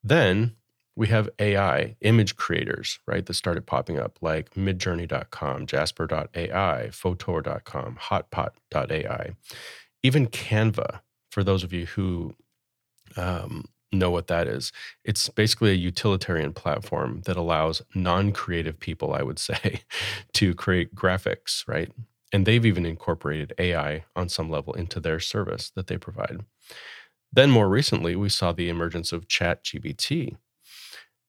Then 0.02 0.56
we 0.96 1.08
have 1.08 1.30
AI 1.40 1.96
image 2.02 2.36
creators, 2.36 3.00
right, 3.08 3.26
that 3.26 3.34
started 3.34 3.66
popping 3.66 3.98
up 3.98 4.18
like 4.22 4.54
midjourney.com, 4.54 5.66
jasper.ai, 5.66 6.90
fotor.com, 6.92 7.98
hotpot.ai, 8.02 9.32
even 10.04 10.28
Canva, 10.28 11.00
for 11.30 11.44
those 11.44 11.64
of 11.64 11.72
you 11.72 11.86
who 11.86 12.36
um, 13.18 13.66
know 13.92 14.12
what 14.12 14.28
that 14.28 14.48
is. 14.48 14.72
It's 15.04 15.30
basically 15.30 15.72
a 15.72 15.76
utilitarian 15.76 16.54
platform 16.54 17.22
that 17.26 17.38
allows 17.38 17.82
non 17.94 18.32
creative 18.32 18.80
people, 18.80 19.14
I 19.14 19.24
would 19.24 19.40
say, 19.50 19.82
to 20.34 20.54
create 20.56 20.96
graphics, 20.96 21.68
right? 21.68 21.92
And 22.34 22.46
they've 22.46 22.66
even 22.66 22.86
incorporated 22.86 23.54
AI 23.58 24.06
on 24.16 24.30
some 24.30 24.50
level 24.50 24.74
into 24.74 25.00
their 25.00 25.20
service 25.20 25.72
that 25.76 25.88
they 25.88 25.98
provide. 25.98 26.46
Then, 27.34 27.50
more 27.50 27.70
recently, 27.70 28.16
we 28.16 28.30
saw 28.30 28.52
the 28.52 28.70
emergence 28.70 29.12
of 29.12 29.28
ChatGPT. 29.28 30.38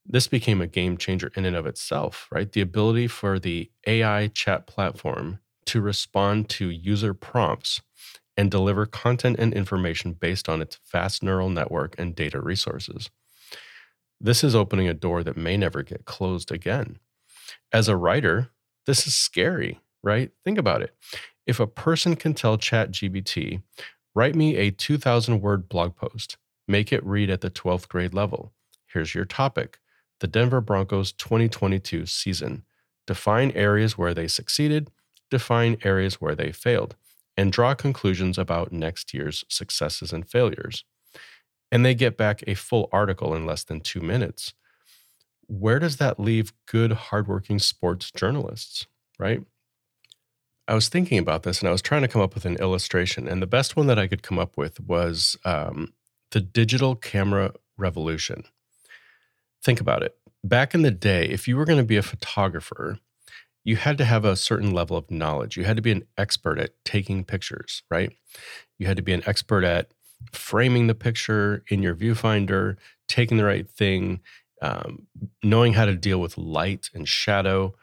This 0.04 0.26
became 0.28 0.60
a 0.60 0.66
game 0.66 0.96
changer 0.96 1.30
in 1.36 1.44
and 1.44 1.56
of 1.56 1.66
itself, 1.66 2.28
right? 2.30 2.50
The 2.50 2.60
ability 2.60 3.06
for 3.06 3.38
the 3.38 3.70
AI 3.86 4.28
chat 4.28 4.66
platform 4.66 5.38
to 5.66 5.80
respond 5.80 6.48
to 6.50 6.68
user 6.68 7.14
prompts 7.14 7.80
and 8.36 8.50
deliver 8.50 8.86
content 8.86 9.36
and 9.38 9.52
information 9.54 10.12
based 10.12 10.48
on 10.48 10.60
its 10.60 10.78
vast 10.90 11.22
neural 11.22 11.50
network 11.50 11.94
and 11.98 12.14
data 12.14 12.40
resources. 12.40 13.10
This 14.20 14.42
is 14.42 14.54
opening 14.54 14.88
a 14.88 14.94
door 14.94 15.22
that 15.22 15.36
may 15.36 15.56
never 15.56 15.82
get 15.82 16.04
closed 16.04 16.50
again. 16.50 16.98
As 17.72 17.88
a 17.88 17.96
writer, 17.96 18.50
this 18.86 19.06
is 19.06 19.14
scary, 19.14 19.80
right? 20.02 20.30
Think 20.44 20.58
about 20.58 20.82
it. 20.82 20.94
If 21.46 21.60
a 21.60 21.66
person 21.66 22.16
can 22.16 22.34
tell 22.34 22.56
ChatGPT, 22.56 23.62
write 24.14 24.34
me 24.34 24.56
a 24.56 24.70
2,000 24.70 25.40
word 25.40 25.68
blog 25.68 25.96
post, 25.96 26.36
make 26.66 26.92
it 26.92 27.04
read 27.04 27.30
at 27.30 27.40
the 27.40 27.50
12th 27.50 27.88
grade 27.88 28.14
level. 28.14 28.52
Here's 28.86 29.14
your 29.14 29.24
topic 29.24 29.78
the 30.22 30.28
Denver 30.28 30.60
Broncos 30.60 31.10
2022 31.12 32.06
season. 32.06 32.62
Define 33.08 33.50
areas 33.56 33.98
where 33.98 34.14
they 34.14 34.28
succeeded, 34.28 34.88
define 35.30 35.76
areas 35.82 36.20
where 36.20 36.36
they 36.36 36.52
failed 36.52 36.94
and 37.36 37.50
draw 37.50 37.74
conclusions 37.74 38.38
about 38.38 38.70
next 38.70 39.12
year's 39.12 39.44
successes 39.48 40.12
and 40.12 40.30
failures. 40.30 40.84
And 41.72 41.84
they 41.84 41.94
get 41.94 42.16
back 42.16 42.44
a 42.46 42.54
full 42.54 42.88
article 42.92 43.34
in 43.34 43.46
less 43.46 43.64
than 43.64 43.80
two 43.80 44.00
minutes. 44.00 44.54
Where 45.48 45.80
does 45.80 45.96
that 45.96 46.20
leave 46.20 46.52
good, 46.66 46.92
hardworking 46.92 47.58
sports 47.58 48.12
journalists, 48.12 48.86
right? 49.18 49.42
I 50.68 50.74
was 50.74 50.88
thinking 50.88 51.18
about 51.18 51.42
this 51.42 51.58
and 51.58 51.68
I 51.68 51.72
was 51.72 51.82
trying 51.82 52.02
to 52.02 52.08
come 52.08 52.22
up 52.22 52.34
with 52.34 52.44
an 52.44 52.56
illustration. 52.58 53.26
And 53.26 53.42
the 53.42 53.46
best 53.48 53.74
one 53.74 53.88
that 53.88 53.98
I 53.98 54.06
could 54.06 54.22
come 54.22 54.38
up 54.38 54.56
with 54.56 54.78
was 54.78 55.36
um, 55.44 55.94
the 56.30 56.40
digital 56.40 56.94
camera 56.94 57.54
revolution. 57.76 58.44
Think 59.62 59.80
about 59.80 60.02
it. 60.02 60.16
Back 60.44 60.74
in 60.74 60.82
the 60.82 60.90
day, 60.90 61.26
if 61.26 61.46
you 61.46 61.56
were 61.56 61.64
going 61.64 61.78
to 61.78 61.84
be 61.84 61.96
a 61.96 62.02
photographer, 62.02 62.98
you 63.64 63.76
had 63.76 63.96
to 63.98 64.04
have 64.04 64.24
a 64.24 64.36
certain 64.36 64.72
level 64.72 64.96
of 64.96 65.10
knowledge. 65.10 65.56
You 65.56 65.64
had 65.64 65.76
to 65.76 65.82
be 65.82 65.92
an 65.92 66.04
expert 66.18 66.58
at 66.58 66.72
taking 66.84 67.24
pictures, 67.24 67.82
right? 67.90 68.10
You 68.78 68.86
had 68.86 68.96
to 68.96 69.02
be 69.02 69.12
an 69.12 69.22
expert 69.24 69.64
at 69.64 69.88
framing 70.32 70.86
the 70.86 70.94
picture 70.94 71.62
in 71.68 71.82
your 71.82 71.94
viewfinder, 71.94 72.76
taking 73.08 73.36
the 73.36 73.44
right 73.44 73.68
thing, 73.68 74.20
um, 74.60 75.06
knowing 75.42 75.74
how 75.74 75.84
to 75.84 75.94
deal 75.94 76.20
with 76.20 76.38
light 76.38 76.90
and 76.94 77.08
shadow. 77.08 77.74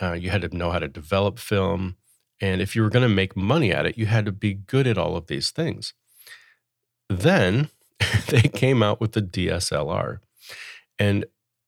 Uh, 0.00 0.12
you 0.12 0.30
had 0.30 0.42
to 0.42 0.56
know 0.56 0.70
how 0.70 0.78
to 0.78 0.88
develop 0.88 1.38
film. 1.38 1.96
And 2.40 2.60
if 2.60 2.74
you 2.74 2.82
were 2.82 2.90
going 2.90 3.08
to 3.08 3.14
make 3.14 3.36
money 3.36 3.72
at 3.72 3.86
it, 3.86 3.96
you 3.96 4.06
had 4.06 4.24
to 4.26 4.32
be 4.32 4.54
good 4.54 4.86
at 4.88 4.98
all 4.98 5.16
of 5.16 5.28
these 5.28 5.50
things. 5.50 5.94
Then 7.08 7.70
they 8.28 8.42
came 8.42 8.82
out 8.82 9.00
with 9.00 9.12
the 9.12 9.22
DSLR, 9.22 10.18
and 10.98 11.24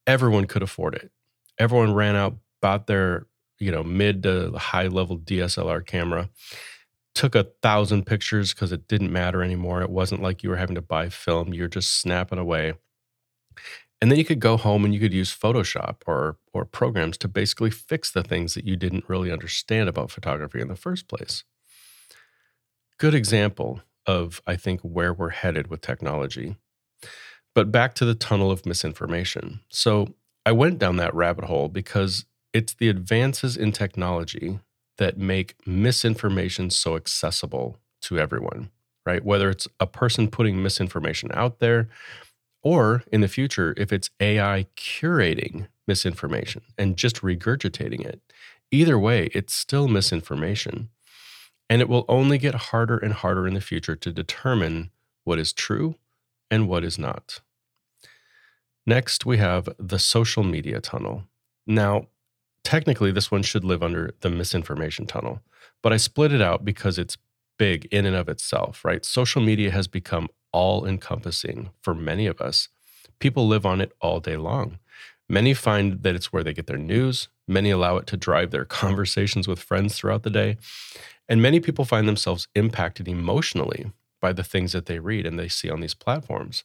everyone 0.07 0.47
could 0.47 0.63
afford 0.63 0.95
it. 0.95 1.11
Everyone 1.59 1.95
ran 1.95 2.17
out, 2.17 2.37
bought 2.61 2.87
their 2.87 3.27
you 3.59 3.71
know 3.71 3.83
mid 3.83 4.23
to 4.25 4.53
high 4.53 4.87
level 4.87 5.19
DSLR 5.19 5.85
camera. 5.87 6.31
Took 7.15 7.35
a 7.37 7.47
thousand 7.63 8.07
pictures 8.07 8.53
because 8.53 8.73
it 8.73 8.89
didn't 8.89 9.13
matter 9.13 9.43
anymore. 9.43 9.83
It 9.83 9.91
wasn't 9.91 10.23
like 10.23 10.43
you 10.43 10.51
were 10.51 10.57
having 10.57 10.75
to 10.75 10.83
buy 10.83 11.09
film. 11.09 11.55
You're 11.55 11.69
just 11.69 12.01
snapping 12.01 12.39
away. 12.39 12.75
And 14.01 14.11
then 14.11 14.19
you 14.19 14.25
could 14.25 14.41
go 14.41 14.57
home 14.57 14.85
and 14.85 14.93
you 14.93 14.99
could 14.99 15.15
use 15.15 15.35
Photoshop 15.35 16.03
or 16.07 16.37
or 16.53 16.65
programs 16.65 17.17
to 17.19 17.29
basically 17.29 17.71
fix 17.71 18.11
the 18.11 18.23
things 18.23 18.55
that 18.55 18.65
you 18.65 18.77
didn't 18.77 19.09
really 19.09 19.31
understand 19.31 19.89
about 19.89 20.11
photography 20.11 20.61
in 20.61 20.69
the 20.69 20.77
first 20.77 21.09
place. 21.09 21.45
Good 22.99 23.15
example 23.15 23.81
of 24.07 24.43
I 24.47 24.57
think 24.57 24.81
where 24.83 25.13
we're 25.13 25.31
headed 25.31 25.69
with 25.69 25.81
technology. 25.81 26.57
But 27.55 27.71
back 27.71 27.95
to 27.95 28.05
the 28.05 28.15
tunnel 28.15 28.51
of 28.51 28.67
misinformation. 28.67 29.61
So 29.69 30.15
I 30.45 30.53
went 30.53 30.79
down 30.79 30.97
that 30.97 31.15
rabbit 31.15 31.45
hole 31.45 31.69
because 31.69 32.25
it's 32.53 32.75
the 32.75 32.89
advances 32.89 33.57
in 33.57 33.73
technology 33.73 34.61
that 34.99 35.19
make 35.19 35.55
misinformation 35.67 36.71
so 36.71 36.97
accessible 36.97 37.79
to 38.03 38.19
everyone, 38.19 38.71
right? 39.07 39.25
Whether 39.25 39.51
it's 39.51 39.67
a 39.81 39.87
person 39.87 40.29
putting 40.29 40.63
misinformation 40.63 41.31
out 41.35 41.59
there, 41.59 41.89
or 42.63 43.05
in 43.13 43.21
the 43.21 43.29
future, 43.29 43.75
if 43.77 43.93
it's 43.93 44.11
AI 44.21 44.67
curating 44.77 45.69
misinformation 45.87 46.63
and 46.79 46.97
just 46.97 47.17
regurgitating 47.17 48.05
it, 48.05 48.21
either 48.71 48.99
way, 48.99 49.31
it's 49.35 49.55
still 49.55 49.89
misinformation. 49.89 50.89
And 51.69 51.81
it 51.81 51.89
will 51.89 52.05
only 52.09 52.39
get 52.39 52.55
harder 52.55 52.97
and 52.97 53.13
harder 53.13 53.47
in 53.47 53.55
the 53.55 53.61
future 53.61 53.97
to 53.97 54.13
determine 54.13 54.91
what 55.25 55.39
is 55.39 55.53
true 55.53 55.97
and 56.51 56.69
what 56.69 56.85
is 56.85 56.99
not. 56.99 57.41
Next, 58.87 59.25
we 59.25 59.39
have 59.39 59.69
the 59.79 59.99
social 59.99 60.43
media 60.43 60.81
tunnel. 60.81 61.25
Now, 61.67 62.09
technically 62.63 63.11
this 63.11 63.31
one 63.31 63.43
should 63.43 63.65
live 63.65 63.83
under 63.83 64.15
the 64.21 64.31
misinformation 64.31 65.07
tunnel, 65.07 65.41
but 65.83 65.93
I 65.93 65.97
split 65.97 66.33
it 66.33 66.43
out 66.43 66.65
because 66.65 66.99
it's 66.99 67.17
big 67.59 67.87
in 67.87 68.05
and 68.05 68.17
of 68.17 68.29
itself, 68.29 68.85
right? 68.85 69.05
Social 69.05 69.41
media 69.41 69.71
has 69.71 69.87
become 69.87 70.29
all 70.53 70.87
encompassing 70.87 71.71
for 71.83 71.95
many 71.95 72.27
of 72.27 72.41
us. 72.41 72.69
People 73.19 73.47
live 73.47 73.65
on 73.65 73.81
it 73.81 73.93
all 74.01 74.21
day 74.21 74.37
long. 74.37 74.79
Many 75.29 75.55
find 75.55 76.03
that 76.03 76.15
it's 76.15 76.33
where 76.33 76.45
they 76.45 76.53
get 76.53 76.67
their 76.67 76.79
news. 76.79 77.29
Many 77.49 77.71
allow 77.71 77.97
it 77.97 78.07
to 78.09 78.17
drive 78.17 78.51
their 78.51 78.65
conversations 78.83 79.49
with 79.49 79.59
friends 79.59 79.97
throughout 79.97 80.23
the 80.23 80.31
day. 80.31 80.57
And 81.29 81.41
many 81.41 81.61
people 81.61 81.85
find 81.85 82.07
themselves 82.07 82.49
impacted 82.55 83.09
emotionally 83.09 83.93
by 84.21 84.33
the 84.33 84.45
things 84.45 84.73
that 84.73 84.87
they 84.87 84.99
read 84.99 85.27
and 85.27 85.39
they 85.39 85.49
see 85.49 85.71
on 85.71 85.81
these 85.81 85.95
platforms. 85.95 86.65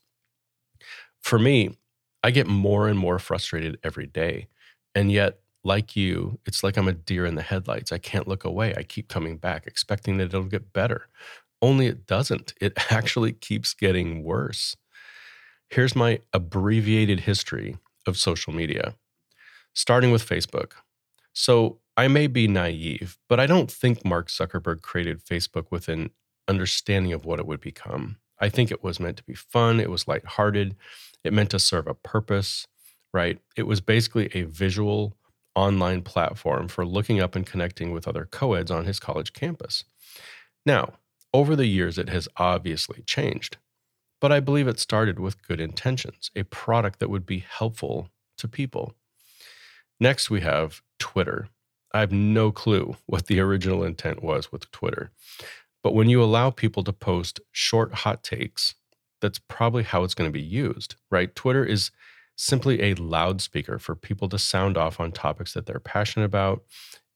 For 1.22 1.40
me, 1.40 1.78
I 2.24 2.32
get 2.32 2.48
more 2.48 2.88
and 2.88 3.00
more 3.00 3.20
frustrated 3.20 3.80
every 3.84 4.08
day. 4.08 4.48
And 4.96 5.12
yet, 5.12 5.40
like 5.64 5.96
you, 5.96 6.40
it's 6.46 6.64
like 6.64 6.78
I'm 6.78 6.88
a 6.88 6.94
deer 6.94 7.26
in 7.26 7.36
the 7.36 7.42
headlights. 7.42 7.92
I 7.92 7.98
can't 7.98 8.28
look 8.28 8.44
away. 8.44 8.74
I 8.78 8.84
keep 8.84 9.08
coming 9.08 9.38
back, 9.38 9.68
expecting 9.68 10.18
that 10.18 10.26
it'll 10.26 10.44
get 10.44 10.74
better. 10.74 11.08
Only 11.62 11.88
it 11.88 12.06
doesn't. 12.08 12.54
It 12.62 12.74
actually 12.92 13.34
keeps 13.34 13.74
getting 13.74 14.24
worse. 14.24 14.76
Here's 15.70 15.96
my 15.96 16.20
abbreviated 16.34 17.22
history 17.22 17.78
of 18.08 18.18
social 18.18 18.54
media, 18.54 18.96
starting 19.74 20.12
with 20.12 20.28
Facebook. 20.28 20.74
So 21.34 21.80
I 21.96 22.08
may 22.08 22.28
be 22.28 22.48
naive, 22.48 23.18
but 23.28 23.40
I 23.40 23.46
don't 23.46 23.70
think 23.70 24.04
Mark 24.04 24.30
Zuckerberg 24.30 24.82
created 24.82 25.24
Facebook 25.24 25.66
with 25.70 25.88
an 25.90 26.10
understanding 26.48 27.14
of 27.14 27.26
what 27.26 27.40
it 27.40 27.46
would 27.46 27.62
become. 27.62 28.18
I 28.40 28.50
think 28.50 28.72
it 28.72 28.84
was 28.84 29.00
meant 29.00 29.18
to 29.18 29.24
be 29.24 29.36
fun, 29.36 29.80
it 29.80 29.92
was 29.92 30.08
lighthearted, 30.08 30.76
it 31.24 31.34
meant 31.34 31.52
to 31.52 31.60
serve 31.60 31.88
a 31.88 31.94
purpose, 31.94 32.68
right? 33.14 33.40
It 33.56 33.64
was 33.64 33.82
basically 33.82 34.30
a 34.34 34.44
visual 34.44 35.18
online 35.56 36.02
platform 36.02 36.68
for 36.68 36.86
looking 36.86 37.20
up 37.20 37.36
and 37.36 37.46
connecting 37.46 37.92
with 37.92 38.08
other 38.08 38.26
co-eds 38.26 38.72
on 38.72 38.86
his 38.86 39.00
college 39.00 39.34
campus. 39.34 39.84
Now, 40.66 40.94
over 41.34 41.56
the 41.56 41.66
years, 41.66 41.98
it 41.98 42.10
has 42.10 42.28
obviously 42.38 43.02
changed, 43.04 43.58
but 44.22 44.32
I 44.32 44.40
believe 44.40 44.68
it 44.68 44.80
started 44.80 45.20
with 45.20 45.46
good 45.48 45.60
intentions, 45.60 46.32
a 46.36 46.44
product 46.44 47.00
that 47.00 47.10
would 47.10 47.26
be 47.26 47.40
helpful 47.40 48.10
to 48.38 48.48
people. 48.48 48.94
Next, 50.00 50.30
we 50.30 50.42
have 50.42 50.82
Twitter. 50.98 51.50
I 51.94 52.00
have 52.00 52.12
no 52.12 52.52
clue 52.52 52.96
what 53.06 53.28
the 53.28 53.40
original 53.40 53.84
intent 53.84 54.24
was 54.24 54.52
with 54.52 54.72
Twitter. 54.72 55.12
But 55.84 55.94
when 55.94 56.10
you 56.10 56.22
allow 56.22 56.50
people 56.50 56.84
to 56.84 56.94
post 56.94 57.40
short 57.52 57.94
hot 57.94 58.24
takes, 58.24 58.76
that's 59.22 59.40
probably 59.40 59.84
how 59.84 60.04
it's 60.04 60.14
going 60.14 60.28
to 60.30 60.34
be 60.34 60.42
used, 60.42 60.96
right? 61.10 61.36
Twitter 61.36 61.64
is 61.64 61.92
simply 62.36 62.82
a 62.82 62.94
loudspeaker 62.96 63.78
for 63.78 63.96
people 63.96 64.30
to 64.30 64.40
sound 64.40 64.78
off 64.78 65.00
on 65.00 65.12
topics 65.12 65.54
that 65.54 65.66
they're 65.66 65.80
passionate 65.80 66.26
about 66.26 66.64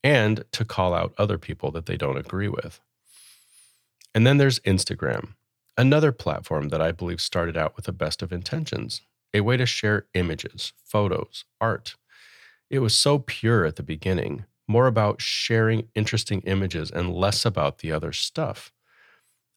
and 0.04 0.44
to 0.52 0.66
call 0.66 0.94
out 0.94 1.14
other 1.18 1.38
people 1.38 1.72
that 1.72 1.86
they 1.86 1.96
don't 1.96 2.18
agree 2.18 2.50
with. 2.50 2.82
And 4.14 4.28
then 4.28 4.38
there's 4.38 4.60
Instagram, 4.60 5.30
another 5.78 6.12
platform 6.12 6.70
that 6.70 6.82
I 6.82 6.92
believe 6.92 7.22
started 7.22 7.56
out 7.56 7.76
with 7.78 7.86
the 7.86 7.94
best 7.94 8.22
of 8.22 8.34
intentions, 8.34 9.02
a 9.34 9.42
way 9.42 9.56
to 9.56 9.66
share 9.66 10.08
images, 10.14 10.74
photos, 10.84 11.46
art. 11.62 11.96
It 12.70 12.80
was 12.80 12.94
so 12.94 13.20
pure 13.20 13.66
at 13.66 13.78
the 13.78 13.84
beginning, 13.84 14.44
more 14.68 14.88
about 14.88 15.22
sharing 15.22 15.88
interesting 15.96 16.42
images 16.42 16.92
and 16.92 17.14
less 17.14 17.46
about 17.46 17.78
the 17.78 17.94
other 17.94 18.12
stuff. 18.12 18.73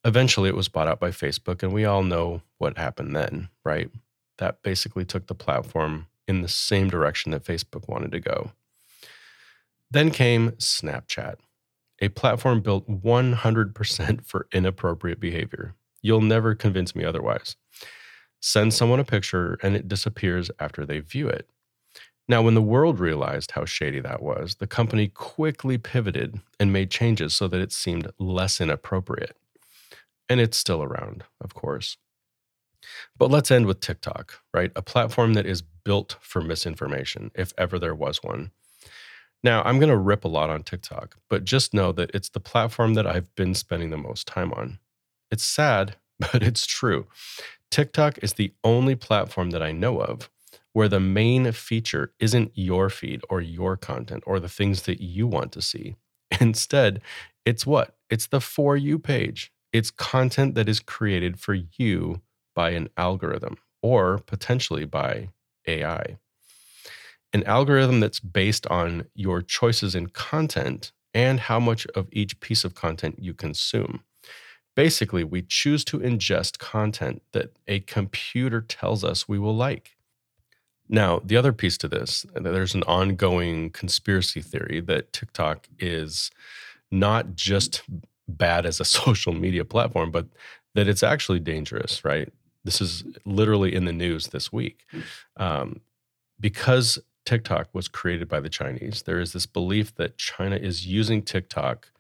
Eventually, 0.05 0.49
it 0.49 0.57
was 0.57 0.69
bought 0.69 0.89
out 0.89 1.01
by 1.01 1.11
Facebook, 1.11 1.63
and 1.63 1.73
we 1.73 1.85
all 1.85 2.03
know 2.03 2.43
what 2.59 2.79
happened 2.79 3.17
then, 3.17 3.49
right? 3.65 3.91
that 4.39 4.63
basically 4.63 5.05
took 5.05 5.27
the 5.27 5.35
platform 5.35 6.07
in 6.29 6.43
the 6.43 6.49
same 6.49 6.89
direction 6.89 7.33
that 7.33 7.45
Facebook 7.45 7.89
wanted 7.89 8.13
to 8.13 8.21
go. 8.21 8.53
Then 9.91 10.11
came 10.11 10.53
Snapchat, 10.53 11.37
a 12.01 12.09
platform 12.09 12.61
built 12.61 12.89
100% 12.89 14.27
for 14.27 14.49
inappropriate 14.53 15.21
behavior. 15.21 15.75
You'll 16.03 16.21
never 16.21 16.55
convince 16.55 16.95
me 16.95 17.05
otherwise. 17.05 17.57
Send 18.41 18.75
someone 18.75 19.01
a 19.01 19.05
picture 19.05 19.59
and 19.63 19.75
it 19.75 19.89
disappears 19.89 20.51
after 20.59 20.85
they 20.85 21.01
view 21.01 21.29
it. 21.29 21.49
Now, 22.29 22.43
when 22.43 22.55
the 22.55 22.63
world 22.63 22.99
realized 22.99 23.53
how 23.53 23.65
shady 23.65 24.01
that 24.01 24.21
was, 24.21 24.57
the 24.57 24.67
company 24.67 25.07
quickly 25.07 25.79
pivoted 25.79 26.41
and 26.59 26.73
made 26.73 26.91
changes 26.91 27.35
so 27.35 27.47
that 27.47 27.61
it 27.61 27.73
seemed 27.73 28.11
less 28.19 28.61
inappropriate. 28.61 29.37
And 30.29 30.41
it's 30.41 30.57
still 30.57 30.83
around, 30.83 31.25
of 31.41 31.55
course. 31.55 31.97
But 33.17 33.31
let's 33.31 33.51
end 33.51 33.67
with 33.67 33.81
TikTok, 33.81 34.41
right? 34.53 34.71
A 34.77 34.83
platform 34.83 35.35
that 35.35 35.47
is 35.47 35.63
built 35.63 36.17
for 36.21 36.41
misinformation, 36.41 37.31
if 37.35 37.53
ever 37.59 37.79
there 37.79 37.95
was 37.95 38.23
one. 38.23 38.51
Now, 39.43 39.63
I'm 39.63 39.79
going 39.79 39.91
to 39.91 39.97
rip 39.97 40.25
a 40.25 40.29
lot 40.29 40.51
on 40.51 40.63
TikTok, 40.63 41.17
but 41.29 41.45
just 41.45 41.75
know 41.75 41.93
that 41.93 42.11
it's 42.15 42.29
the 42.29 42.41
platform 42.41 42.95
that 42.95 43.07
I've 43.07 43.33
been 43.35 43.55
spending 43.55 43.91
the 43.91 43.97
most 43.97 44.27
time 44.27 44.53
on. 44.53 44.79
It's 45.31 45.45
sad, 45.45 45.97
but 46.19 46.43
it's 46.43 46.67
true. 46.67 47.07
TikTok 47.71 48.19
is 48.23 48.35
the 48.35 48.53
only 48.65 48.95
platform 48.95 49.51
that 49.51 49.63
I 49.63 49.73
know 49.73 50.01
of 50.01 50.31
where 50.73 50.89
the 50.89 51.01
main 51.01 51.51
feature 51.53 52.13
isn't 52.21 52.53
your 52.55 52.91
feed 52.91 53.23
or 53.31 53.41
your 53.41 53.77
content 53.77 54.23
or 54.27 54.39
the 54.39 54.49
things 54.49 54.83
that 54.83 55.01
you 55.01 55.27
want 55.27 55.51
to 55.53 55.63
see. 55.63 55.97
Instead, 56.41 57.01
it's 57.47 57.65
what? 57.65 57.97
It's 58.11 58.27
the 58.27 58.41
For 58.41 58.77
You 58.77 58.99
page. 58.99 59.53
It's 59.77 59.91
content 59.91 60.55
that 60.55 60.71
is 60.71 60.81
created 60.81 61.39
for 61.39 61.53
you 61.53 62.23
by 62.55 62.71
an 62.71 62.89
algorithm 62.97 63.59
or 63.83 64.21
potentially 64.21 64.87
by 64.87 65.29
AI. 65.67 66.17
An 67.35 67.45
algorithm 67.45 68.01
that's 68.01 68.19
based 68.19 68.67
on 68.69 69.05
your 69.15 69.43
choices 69.43 69.95
in 69.95 70.07
content 70.07 70.93
and 71.13 71.41
how 71.41 71.61
much 71.61 71.87
of 71.89 72.09
each 72.11 72.41
piece 72.41 72.65
of 72.65 72.75
content 72.75 73.17
you 73.21 73.35
consume. 73.35 74.01
Basically, 74.75 75.25
we 75.25 75.43
choose 75.43 75.85
to 75.85 75.99
ingest 75.99 76.57
content 76.57 77.21
that 77.33 77.59
a 77.69 77.81
computer 77.81 78.63
tells 78.63 79.05
us 79.05 79.29
we 79.29 79.39
will 79.39 79.55
like. 79.55 79.99
Now, 80.89 81.21
the 81.23 81.37
other 81.37 81.53
piece 81.53 81.77
to 81.79 81.89
this, 81.89 82.25
there's 82.35 82.75
an 82.75 82.83
ongoing 82.85 83.69
conspiracy 83.73 84.41
theory 84.41 84.81
that 84.87 85.13
TikTok 85.13 85.69
is 85.79 86.31
not 86.91 87.35
just 87.35 87.83
bad 88.29 88.67
as 88.67 88.81
a 88.81 88.85
social 89.01 89.33
media 89.33 89.65
platform, 89.65 90.11
but 90.11 90.27
that 90.75 90.89
it's 90.89 91.03
actually 91.03 91.41
dangerous, 91.41 92.05
right? 92.05 92.33
This 92.65 92.81
is 92.81 93.05
literally 93.25 93.75
in 93.75 93.85
the 93.85 93.93
news 93.93 94.29
this 94.29 94.53
week. 94.53 94.85
Um, 95.37 95.81
because 96.39 96.99
TikTok 97.25 97.69
was 97.73 97.89
created 97.89 98.29
by 98.29 98.41
the 98.41 98.49
Chinese, 98.49 99.03
there 99.03 99.21
is 99.21 99.33
this 99.33 99.47
belief 99.47 99.95
that 99.97 100.19
China 100.19 100.57
is 100.57 100.87
using 100.87 101.23
TikTok 101.23 101.91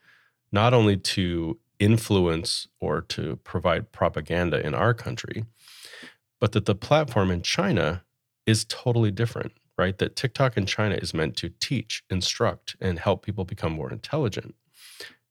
not 0.52 0.74
only 0.74 0.96
to 0.96 1.58
influence 1.78 2.68
or 2.80 3.00
to 3.02 3.36
provide 3.36 3.92
propaganda 3.92 4.64
in 4.64 4.74
our 4.74 4.94
country, 4.94 5.44
but 6.40 6.52
that 6.52 6.66
the 6.66 6.74
platform 6.74 7.30
in 7.30 7.42
China 7.42 8.02
is 8.46 8.64
totally 8.64 9.10
different, 9.10 9.52
right? 9.76 9.98
That 9.98 10.16
TikTok 10.16 10.56
in 10.56 10.66
China 10.66 10.94
is 10.96 11.12
meant 11.12 11.36
to 11.38 11.50
teach, 11.60 12.02
instruct, 12.10 12.76
and 12.80 12.98
help 12.98 13.24
people 13.24 13.44
become 13.44 13.72
more 13.72 13.90
intelligent. 13.90 14.54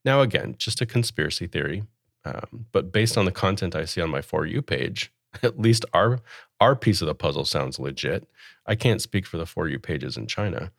Now, 0.05 0.21
again, 0.21 0.55
just 0.57 0.81
a 0.81 0.85
conspiracy 0.85 1.47
theory, 1.47 1.83
um, 2.23 2.67
but 2.71 2.91
based 2.91 3.17
on 3.17 3.25
the 3.25 3.31
content 3.31 3.75
I 3.75 3.85
see 3.85 4.01
on 4.01 4.09
my 4.09 4.21
For 4.21 4.45
You 4.45 4.61
page, 4.61 5.11
at 5.43 5.59
least 5.59 5.83
our 5.93 6.19
our 6.61 6.75
piece 6.75 7.01
of 7.01 7.07
the 7.07 7.15
puzzle 7.15 7.43
sounds 7.43 7.79
legit. 7.79 8.27
I 8.65 8.75
can't 8.75 9.01
speak 9.01 9.25
for 9.25 9.37
the 9.37 9.45
For 9.45 9.67
You 9.67 9.79
pages 9.79 10.15
in 10.15 10.27
China. 10.27 10.71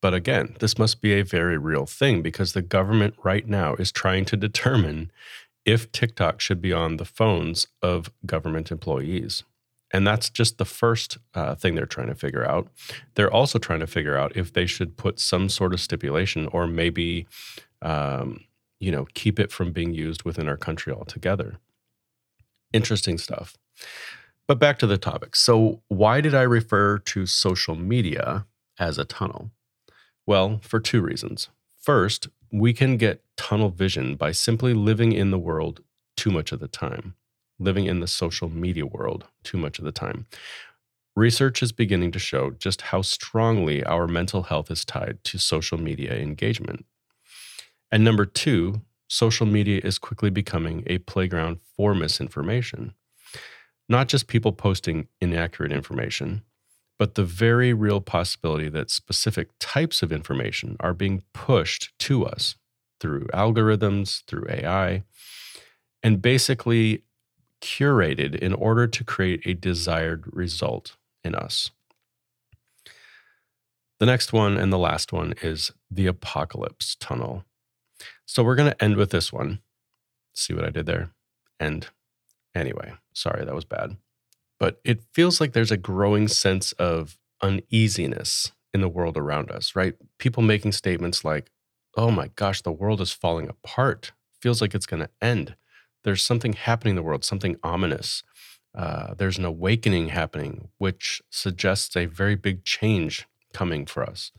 But 0.00 0.14
again, 0.14 0.56
this 0.60 0.78
must 0.78 1.00
be 1.00 1.12
a 1.12 1.24
very 1.24 1.58
real 1.58 1.86
thing 1.86 2.22
because 2.22 2.52
the 2.52 2.62
government 2.62 3.14
right 3.22 3.46
now 3.46 3.74
is 3.74 3.90
trying 3.90 4.24
to 4.26 4.36
determine 4.36 5.10
if 5.64 5.90
TikTok 5.92 6.40
should 6.40 6.62
be 6.62 6.72
on 6.72 6.96
the 6.96 7.04
phones 7.04 7.66
of 7.82 8.10
government 8.24 8.70
employees. 8.70 9.44
And 9.90 10.06
that's 10.06 10.30
just 10.30 10.58
the 10.58 10.64
first 10.64 11.18
uh, 11.34 11.54
thing 11.54 11.74
they're 11.74 11.86
trying 11.86 12.08
to 12.08 12.14
figure 12.14 12.44
out. 12.44 12.68
They're 13.14 13.32
also 13.32 13.58
trying 13.58 13.80
to 13.80 13.86
figure 13.86 14.16
out 14.16 14.36
if 14.36 14.52
they 14.52 14.66
should 14.66 14.96
put 14.96 15.18
some 15.18 15.48
sort 15.48 15.72
of 15.72 15.80
stipulation 15.80 16.46
or 16.52 16.66
maybe, 16.66 17.26
um, 17.82 18.44
you 18.80 18.90
know, 18.90 19.06
keep 19.14 19.38
it 19.38 19.50
from 19.50 19.72
being 19.72 19.92
used 19.92 20.22
within 20.22 20.48
our 20.48 20.56
country 20.56 20.92
altogether. 20.92 21.58
Interesting 22.72 23.18
stuff. 23.18 23.56
But 24.46 24.58
back 24.58 24.78
to 24.78 24.86
the 24.86 24.98
topic. 24.98 25.36
So, 25.36 25.82
why 25.88 26.20
did 26.20 26.34
I 26.34 26.42
refer 26.42 26.98
to 26.98 27.26
social 27.26 27.74
media 27.74 28.46
as 28.78 28.98
a 28.98 29.04
tunnel? 29.04 29.50
Well, 30.26 30.60
for 30.62 30.80
two 30.80 31.00
reasons. 31.00 31.48
First, 31.80 32.28
we 32.50 32.72
can 32.72 32.96
get 32.96 33.22
tunnel 33.36 33.70
vision 33.70 34.16
by 34.16 34.32
simply 34.32 34.74
living 34.74 35.12
in 35.12 35.30
the 35.30 35.38
world 35.38 35.82
too 36.16 36.30
much 36.30 36.52
of 36.52 36.60
the 36.60 36.68
time, 36.68 37.14
living 37.58 37.86
in 37.86 38.00
the 38.00 38.06
social 38.06 38.48
media 38.48 38.86
world 38.86 39.26
too 39.42 39.58
much 39.58 39.78
of 39.78 39.84
the 39.84 39.92
time. 39.92 40.26
Research 41.14 41.62
is 41.62 41.72
beginning 41.72 42.12
to 42.12 42.18
show 42.18 42.50
just 42.50 42.82
how 42.82 43.02
strongly 43.02 43.84
our 43.84 44.06
mental 44.06 44.44
health 44.44 44.70
is 44.70 44.84
tied 44.84 45.22
to 45.24 45.38
social 45.38 45.78
media 45.78 46.14
engagement. 46.14 46.86
And 47.90 48.04
number 48.04 48.26
two, 48.26 48.82
social 49.08 49.46
media 49.46 49.80
is 49.82 49.98
quickly 49.98 50.30
becoming 50.30 50.82
a 50.86 50.98
playground 50.98 51.58
for 51.76 51.94
misinformation. 51.94 52.94
Not 53.88 54.08
just 54.08 54.26
people 54.26 54.52
posting 54.52 55.08
inaccurate 55.20 55.72
information, 55.72 56.42
but 56.98 57.14
the 57.14 57.24
very 57.24 57.72
real 57.72 58.00
possibility 58.00 58.68
that 58.68 58.90
specific 58.90 59.48
types 59.60 60.02
of 60.02 60.12
information 60.12 60.76
are 60.80 60.92
being 60.92 61.22
pushed 61.32 61.96
to 62.00 62.26
us 62.26 62.56
through 63.00 63.26
algorithms, 63.32 64.24
through 64.24 64.46
AI, 64.50 65.04
and 66.02 66.20
basically 66.20 67.04
curated 67.60 68.34
in 68.34 68.52
order 68.52 68.86
to 68.86 69.04
create 69.04 69.46
a 69.46 69.54
desired 69.54 70.24
result 70.32 70.96
in 71.24 71.34
us. 71.34 71.70
The 73.98 74.06
next 74.06 74.32
one 74.32 74.56
and 74.56 74.72
the 74.72 74.78
last 74.78 75.12
one 75.12 75.34
is 75.42 75.72
the 75.90 76.06
apocalypse 76.06 76.96
tunnel. 77.00 77.44
So 78.28 78.44
we're 78.44 78.54
going 78.54 78.70
to 78.70 78.84
end 78.84 78.96
with 78.96 79.10
this 79.10 79.32
one. 79.32 79.58
See 80.34 80.54
what 80.54 80.64
I 80.64 80.70
did 80.70 80.86
there? 80.86 81.10
End. 81.58 81.88
Anyway, 82.54 82.92
sorry, 83.12 83.44
that 83.44 83.54
was 83.54 83.64
bad 83.64 83.96
but 84.58 84.80
it 84.84 85.02
feels 85.12 85.40
like 85.40 85.52
there's 85.52 85.70
a 85.70 85.76
growing 85.76 86.28
sense 86.28 86.72
of 86.72 87.18
uneasiness 87.40 88.52
in 88.74 88.80
the 88.80 88.88
world 88.88 89.16
around 89.16 89.50
us, 89.50 89.74
right? 89.76 89.94
People 90.18 90.42
making 90.42 90.72
statements 90.72 91.24
like, 91.24 91.50
oh 91.96 92.10
my 92.10 92.28
gosh, 92.34 92.62
the 92.62 92.72
world 92.72 93.00
is 93.00 93.12
falling 93.12 93.48
apart. 93.48 94.12
Feels 94.42 94.60
like 94.60 94.74
it's 94.74 94.86
going 94.86 95.02
to 95.02 95.10
end. 95.22 95.56
There's 96.04 96.24
something 96.24 96.52
happening 96.52 96.92
in 96.92 96.96
the 96.96 97.02
world, 97.02 97.24
something 97.24 97.56
ominous. 97.62 98.22
Uh, 98.76 99.14
there's 99.14 99.38
an 99.38 99.44
awakening 99.44 100.08
happening, 100.08 100.68
which 100.78 101.22
suggests 101.30 101.96
a 101.96 102.06
very 102.06 102.34
big 102.34 102.64
change 102.64 103.26
coming 103.52 103.86
for 103.86 104.02
us. 104.02 104.30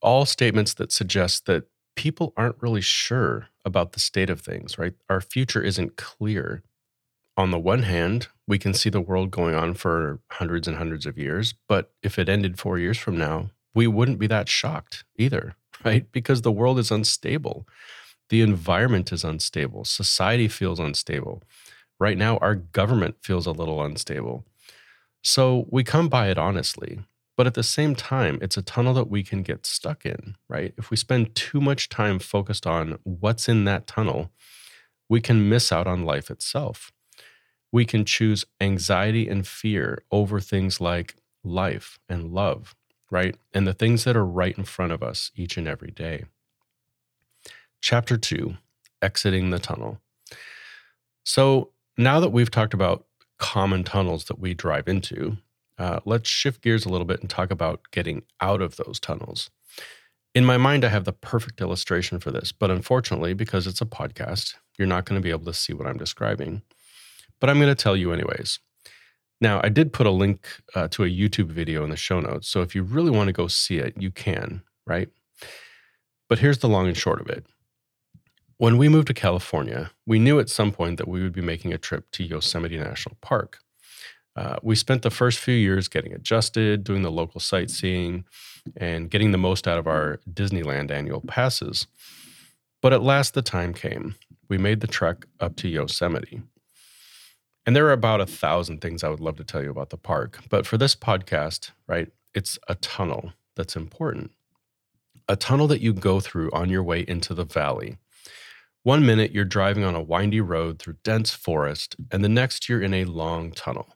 All 0.00 0.24
statements 0.24 0.74
that 0.74 0.92
suggest 0.92 1.46
that 1.46 1.64
people 1.96 2.32
aren't 2.36 2.62
really 2.62 2.80
sure 2.80 3.48
about 3.64 3.92
the 3.92 4.00
state 4.00 4.30
of 4.30 4.40
things, 4.40 4.78
right? 4.78 4.94
Our 5.10 5.20
future 5.20 5.62
isn't 5.62 5.96
clear 5.96 6.62
on 7.36 7.50
the 7.50 7.58
one 7.58 7.82
hand, 7.82 8.28
we 8.46 8.58
can 8.58 8.72
see 8.72 8.88
the 8.88 9.00
world 9.00 9.30
going 9.30 9.54
on 9.54 9.74
for 9.74 10.20
hundreds 10.30 10.66
and 10.66 10.76
hundreds 10.78 11.04
of 11.04 11.18
years. 11.18 11.54
But 11.68 11.92
if 12.02 12.18
it 12.18 12.28
ended 12.28 12.58
four 12.58 12.78
years 12.78 12.96
from 12.96 13.18
now, 13.18 13.50
we 13.74 13.86
wouldn't 13.86 14.18
be 14.18 14.26
that 14.28 14.48
shocked 14.48 15.04
either, 15.16 15.54
right? 15.84 16.10
Because 16.12 16.42
the 16.42 16.52
world 16.52 16.78
is 16.78 16.90
unstable. 16.90 17.66
The 18.30 18.40
environment 18.40 19.12
is 19.12 19.22
unstable. 19.22 19.84
Society 19.84 20.48
feels 20.48 20.80
unstable. 20.80 21.42
Right 21.98 22.16
now, 22.16 22.38
our 22.38 22.54
government 22.54 23.16
feels 23.22 23.46
a 23.46 23.52
little 23.52 23.82
unstable. 23.82 24.44
So 25.22 25.66
we 25.70 25.84
come 25.84 26.08
by 26.08 26.28
it 26.30 26.38
honestly. 26.38 27.00
But 27.36 27.46
at 27.46 27.54
the 27.54 27.62
same 27.62 27.94
time, 27.94 28.38
it's 28.40 28.56
a 28.56 28.62
tunnel 28.62 28.94
that 28.94 29.10
we 29.10 29.22
can 29.22 29.42
get 29.42 29.66
stuck 29.66 30.06
in, 30.06 30.36
right? 30.48 30.72
If 30.78 30.90
we 30.90 30.96
spend 30.96 31.34
too 31.34 31.60
much 31.60 31.88
time 31.88 32.18
focused 32.18 32.66
on 32.66 32.98
what's 33.04 33.48
in 33.48 33.64
that 33.64 33.86
tunnel, 33.86 34.30
we 35.08 35.20
can 35.20 35.48
miss 35.48 35.70
out 35.70 35.86
on 35.86 36.04
life 36.04 36.30
itself 36.30 36.92
we 37.72 37.84
can 37.84 38.04
choose 38.04 38.44
anxiety 38.60 39.28
and 39.28 39.46
fear 39.46 40.02
over 40.10 40.40
things 40.40 40.80
like 40.80 41.16
life 41.44 41.98
and 42.08 42.32
love, 42.32 42.74
right? 43.10 43.36
And 43.52 43.66
the 43.66 43.74
things 43.74 44.04
that 44.04 44.16
are 44.16 44.24
right 44.24 44.56
in 44.56 44.64
front 44.64 44.92
of 44.92 45.02
us 45.02 45.30
each 45.36 45.56
and 45.56 45.68
every 45.68 45.90
day. 45.90 46.24
Chapter 47.80 48.16
two 48.16 48.56
Exiting 49.02 49.50
the 49.50 49.58
Tunnel. 49.58 50.00
So 51.22 51.70
now 51.98 52.18
that 52.20 52.30
we've 52.30 52.50
talked 52.50 52.72
about 52.72 53.04
common 53.38 53.84
tunnels 53.84 54.24
that 54.24 54.38
we 54.38 54.54
drive 54.54 54.88
into, 54.88 55.36
uh, 55.78 56.00
let's 56.04 56.28
shift 56.28 56.62
gears 56.62 56.84
a 56.84 56.88
little 56.88 57.06
bit 57.06 57.20
and 57.20 57.30
talk 57.30 57.50
about 57.50 57.80
getting 57.90 58.22
out 58.40 58.62
of 58.62 58.76
those 58.76 58.98
tunnels. 59.00 59.50
In 60.34 60.44
my 60.44 60.56
mind, 60.56 60.84
I 60.84 60.88
have 60.88 61.04
the 61.04 61.12
perfect 61.12 61.60
illustration 61.60 62.20
for 62.20 62.30
this, 62.30 62.52
but 62.52 62.70
unfortunately, 62.70 63.32
because 63.34 63.66
it's 63.66 63.80
a 63.80 63.86
podcast, 63.86 64.54
you're 64.78 64.86
not 64.86 65.06
going 65.06 65.20
to 65.20 65.24
be 65.24 65.30
able 65.30 65.46
to 65.46 65.54
see 65.54 65.72
what 65.72 65.86
I'm 65.86 65.96
describing 65.96 66.62
but 67.40 67.50
I'm 67.50 67.58
going 67.58 67.74
to 67.74 67.82
tell 67.82 67.96
you 67.96 68.12
anyways. 68.12 68.58
Now, 69.40 69.60
I 69.62 69.68
did 69.68 69.92
put 69.92 70.06
a 70.06 70.10
link 70.10 70.48
uh, 70.74 70.88
to 70.88 71.04
a 71.04 71.08
YouTube 71.08 71.48
video 71.48 71.84
in 71.84 71.90
the 71.90 71.96
show 71.96 72.20
notes. 72.20 72.48
So 72.48 72.62
if 72.62 72.74
you 72.74 72.82
really 72.82 73.10
want 73.10 73.28
to 73.28 73.32
go 73.32 73.48
see 73.48 73.78
it, 73.78 73.94
you 73.98 74.10
can, 74.10 74.62
right? 74.86 75.08
But 76.28 76.38
here's 76.38 76.58
the 76.58 76.68
long 76.68 76.86
and 76.86 76.96
short 76.96 77.20
of 77.20 77.28
it. 77.28 77.44
When 78.56 78.78
we 78.78 78.88
moved 78.88 79.08
to 79.08 79.14
California, 79.14 79.90
we 80.06 80.18
knew 80.18 80.40
at 80.40 80.48
some 80.48 80.72
point 80.72 80.96
that 80.96 81.08
we 81.08 81.22
would 81.22 81.34
be 81.34 81.42
making 81.42 81.74
a 81.74 81.78
trip 81.78 82.10
to 82.12 82.24
Yosemite 82.24 82.78
National 82.78 83.16
Park. 83.20 83.58
Uh, 84.36 84.56
we 84.62 84.76
spent 84.76 85.02
the 85.02 85.10
first 85.10 85.38
few 85.38 85.54
years 85.54 85.88
getting 85.88 86.12
adjusted, 86.12 86.84
doing 86.84 87.02
the 87.02 87.10
local 87.10 87.40
sightseeing, 87.40 88.24
and 88.76 89.10
getting 89.10 89.30
the 89.30 89.38
most 89.38 89.66
out 89.66 89.78
of 89.78 89.86
our 89.86 90.20
Disneyland 90.30 90.90
annual 90.90 91.22
passes. 91.22 91.86
But 92.82 92.92
at 92.92 93.02
last, 93.02 93.32
the 93.32 93.42
time 93.42 93.72
came. 93.72 94.14
We 94.48 94.58
made 94.58 94.80
the 94.80 94.86
trek 94.86 95.24
up 95.40 95.56
to 95.56 95.68
Yosemite. 95.68 96.42
And 97.64 97.74
there 97.74 97.86
are 97.86 97.92
about 97.92 98.20
a 98.20 98.26
thousand 98.26 98.80
things 98.80 99.02
I 99.02 99.08
would 99.08 99.20
love 99.20 99.36
to 99.38 99.44
tell 99.44 99.62
you 99.62 99.70
about 99.70 99.90
the 99.90 99.96
park. 99.96 100.38
But 100.48 100.66
for 100.66 100.78
this 100.78 100.94
podcast, 100.94 101.70
right, 101.88 102.08
it's 102.34 102.58
a 102.68 102.76
tunnel 102.76 103.32
that's 103.56 103.74
important. 103.74 104.30
A 105.28 105.34
tunnel 105.34 105.66
that 105.68 105.80
you 105.80 105.92
go 105.92 106.20
through 106.20 106.50
on 106.52 106.68
your 106.68 106.84
way 106.84 107.04
into 107.08 107.34
the 107.34 107.44
valley. 107.44 107.96
One 108.84 109.04
minute 109.04 109.32
you're 109.32 109.44
driving 109.44 109.82
on 109.82 109.96
a 109.96 110.02
windy 110.02 110.40
road 110.40 110.78
through 110.78 110.98
dense 111.02 111.32
forest, 111.32 111.96
and 112.12 112.22
the 112.22 112.28
next 112.28 112.68
you're 112.68 112.82
in 112.82 112.94
a 112.94 113.04
long 113.04 113.50
tunnel. 113.50 113.95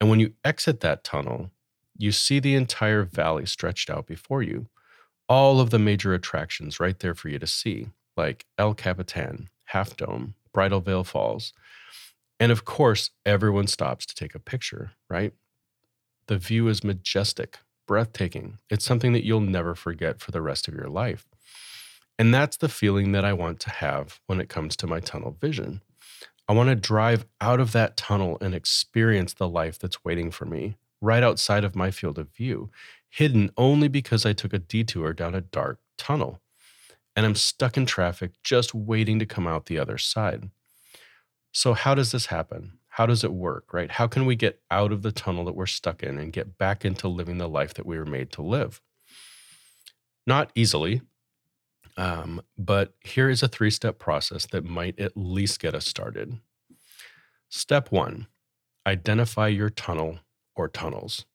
And 0.00 0.10
when 0.10 0.20
you 0.20 0.34
exit 0.44 0.80
that 0.80 1.04
tunnel, 1.04 1.50
you 1.96 2.12
see 2.12 2.38
the 2.38 2.54
entire 2.54 3.02
valley 3.02 3.46
stretched 3.46 3.88
out 3.88 4.06
before 4.06 4.42
you. 4.42 4.66
All 5.28 5.60
of 5.60 5.70
the 5.70 5.78
major 5.78 6.14
attractions 6.14 6.78
right 6.78 6.98
there 6.98 7.14
for 7.14 7.28
you 7.28 7.38
to 7.38 7.46
see, 7.46 7.88
like 8.16 8.46
El 8.58 8.74
Capitan, 8.74 9.48
Half 9.64 9.96
Dome, 9.96 10.34
Bridal 10.52 10.80
Veil 10.80 11.04
Falls. 11.04 11.52
And 12.38 12.52
of 12.52 12.64
course, 12.64 13.10
everyone 13.24 13.66
stops 13.66 14.06
to 14.06 14.14
take 14.14 14.34
a 14.34 14.38
picture, 14.38 14.92
right? 15.08 15.32
The 16.26 16.38
view 16.38 16.68
is 16.68 16.84
majestic, 16.84 17.58
breathtaking. 17.86 18.58
It's 18.68 18.84
something 18.84 19.12
that 19.12 19.24
you'll 19.24 19.40
never 19.40 19.74
forget 19.74 20.20
for 20.20 20.32
the 20.32 20.42
rest 20.42 20.68
of 20.68 20.74
your 20.74 20.88
life. 20.88 21.26
And 22.18 22.32
that's 22.32 22.56
the 22.56 22.68
feeling 22.68 23.12
that 23.12 23.24
I 23.24 23.32
want 23.32 23.60
to 23.60 23.70
have 23.70 24.20
when 24.26 24.40
it 24.40 24.48
comes 24.48 24.76
to 24.76 24.86
my 24.86 25.00
tunnel 25.00 25.36
vision. 25.40 25.82
I 26.48 26.52
want 26.52 26.68
to 26.68 26.76
drive 26.76 27.26
out 27.40 27.60
of 27.60 27.72
that 27.72 27.96
tunnel 27.96 28.38
and 28.40 28.54
experience 28.54 29.34
the 29.34 29.48
life 29.48 29.78
that's 29.78 30.04
waiting 30.04 30.30
for 30.30 30.44
me 30.44 30.76
right 31.00 31.22
outside 31.22 31.64
of 31.64 31.76
my 31.76 31.90
field 31.90 32.18
of 32.18 32.32
view, 32.34 32.70
hidden 33.08 33.50
only 33.56 33.88
because 33.88 34.24
I 34.24 34.32
took 34.32 34.52
a 34.52 34.58
detour 34.58 35.12
down 35.12 35.34
a 35.34 35.40
dark 35.40 35.78
tunnel. 35.98 36.40
And 37.14 37.24
I'm 37.24 37.34
stuck 37.34 37.76
in 37.76 37.86
traffic 37.86 38.32
just 38.42 38.74
waiting 38.74 39.18
to 39.18 39.26
come 39.26 39.46
out 39.46 39.66
the 39.66 39.78
other 39.78 39.98
side. 39.98 40.50
So, 41.52 41.72
how 41.72 41.94
does 41.94 42.12
this 42.12 42.26
happen? 42.26 42.78
How 42.88 43.06
does 43.06 43.24
it 43.24 43.32
work, 43.32 43.72
right? 43.72 43.90
How 43.90 44.06
can 44.06 44.26
we 44.26 44.36
get 44.36 44.60
out 44.70 44.92
of 44.92 45.02
the 45.02 45.12
tunnel 45.12 45.44
that 45.46 45.54
we're 45.54 45.66
stuck 45.66 46.02
in 46.02 46.18
and 46.18 46.32
get 46.32 46.58
back 46.58 46.84
into 46.84 47.08
living 47.08 47.38
the 47.38 47.48
life 47.48 47.74
that 47.74 47.86
we 47.86 47.98
were 47.98 48.04
made 48.04 48.30
to 48.32 48.42
live? 48.42 48.82
Not 50.26 50.50
easily, 50.54 51.00
um, 51.96 52.42
but 52.58 52.94
here 53.00 53.30
is 53.30 53.42
a 53.42 53.48
three 53.48 53.70
step 53.70 53.98
process 53.98 54.46
that 54.46 54.64
might 54.64 54.98
at 54.98 55.16
least 55.16 55.60
get 55.60 55.74
us 55.74 55.86
started. 55.86 56.38
Step 57.48 57.90
one 57.90 58.26
identify 58.86 59.48
your 59.48 59.68
tunnel 59.68 60.20
or 60.54 60.68
tunnels. 60.68 61.26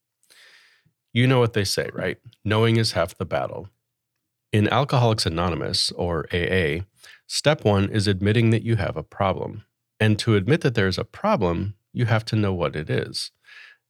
You 1.13 1.27
know 1.27 1.39
what 1.39 1.53
they 1.53 1.65
say, 1.65 1.89
right? 1.93 2.17
Knowing 2.45 2.77
is 2.77 2.93
half 2.93 3.17
the 3.17 3.25
battle. 3.25 3.67
In 4.53 4.69
Alcoholics 4.69 5.25
Anonymous, 5.25 5.91
or 5.91 6.25
AA, 6.33 6.85
step 7.27 7.65
one 7.65 7.89
is 7.89 8.07
admitting 8.07 8.49
that 8.51 8.63
you 8.63 8.77
have 8.77 8.95
a 8.95 9.03
problem. 9.03 9.65
And 9.99 10.17
to 10.19 10.35
admit 10.35 10.61
that 10.61 10.75
there 10.75 10.87
is 10.87 10.97
a 10.97 11.03
problem, 11.03 11.75
you 11.93 12.05
have 12.05 12.25
to 12.25 12.35
know 12.35 12.53
what 12.53 12.75
it 12.75 12.89
is. 12.89 13.31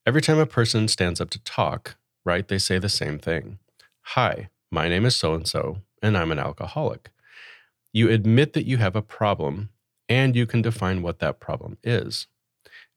Every 0.05 0.21
time 0.21 0.39
a 0.39 0.45
person 0.47 0.87
stands 0.87 1.21
up 1.21 1.29
to 1.31 1.43
talk, 1.43 1.95
right, 2.25 2.47
they 2.47 2.57
say 2.57 2.79
the 2.79 2.89
same 2.89 3.19
thing 3.19 3.59
Hi, 4.01 4.49
my 4.71 4.87
name 4.89 5.05
is 5.05 5.15
so 5.15 5.33
and 5.33 5.47
so, 5.47 5.77
and 6.01 6.17
I'm 6.17 6.31
an 6.31 6.39
alcoholic. 6.39 7.11
You 7.93 8.09
admit 8.09 8.53
that 8.53 8.65
you 8.65 8.77
have 8.77 8.95
a 8.95 9.01
problem 9.01 9.69
and 10.07 10.35
you 10.35 10.45
can 10.45 10.61
define 10.61 11.01
what 11.01 11.19
that 11.19 11.39
problem 11.39 11.77
is. 11.83 12.27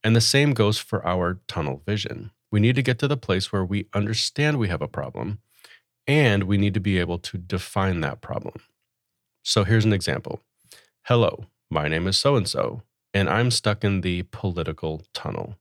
And 0.03 0.14
the 0.14 0.21
same 0.21 0.53
goes 0.53 0.79
for 0.79 1.05
our 1.07 1.40
tunnel 1.49 1.83
vision. 1.87 2.31
We 2.51 2.61
need 2.61 2.77
to 2.77 2.83
get 2.83 2.99
to 3.01 3.09
the 3.09 3.17
place 3.17 3.53
where 3.53 3.64
we 3.64 3.87
understand 3.95 4.59
we 4.59 4.69
have 4.69 4.83
a 4.83 4.88
problem 4.88 5.40
and 6.07 6.45
we 6.45 6.59
need 6.59 6.75
to 6.75 6.81
be 6.81 6.99
able 6.99 7.19
to 7.19 7.38
define 7.38 8.01
that 8.01 8.21
problem. 8.21 8.55
So 9.43 9.64
here's 9.64 9.85
an 9.85 9.93
example 9.93 10.40
Hello, 11.03 11.47
my 11.71 11.88
name 11.88 12.07
is 12.07 12.17
so 12.17 12.37
and 12.37 12.49
so, 12.49 12.83
and 13.12 13.29
I'm 13.29 13.51
stuck 13.51 13.85
in 13.85 14.01
the 14.01 14.23
political 14.31 15.03
tunnel. 15.12 15.57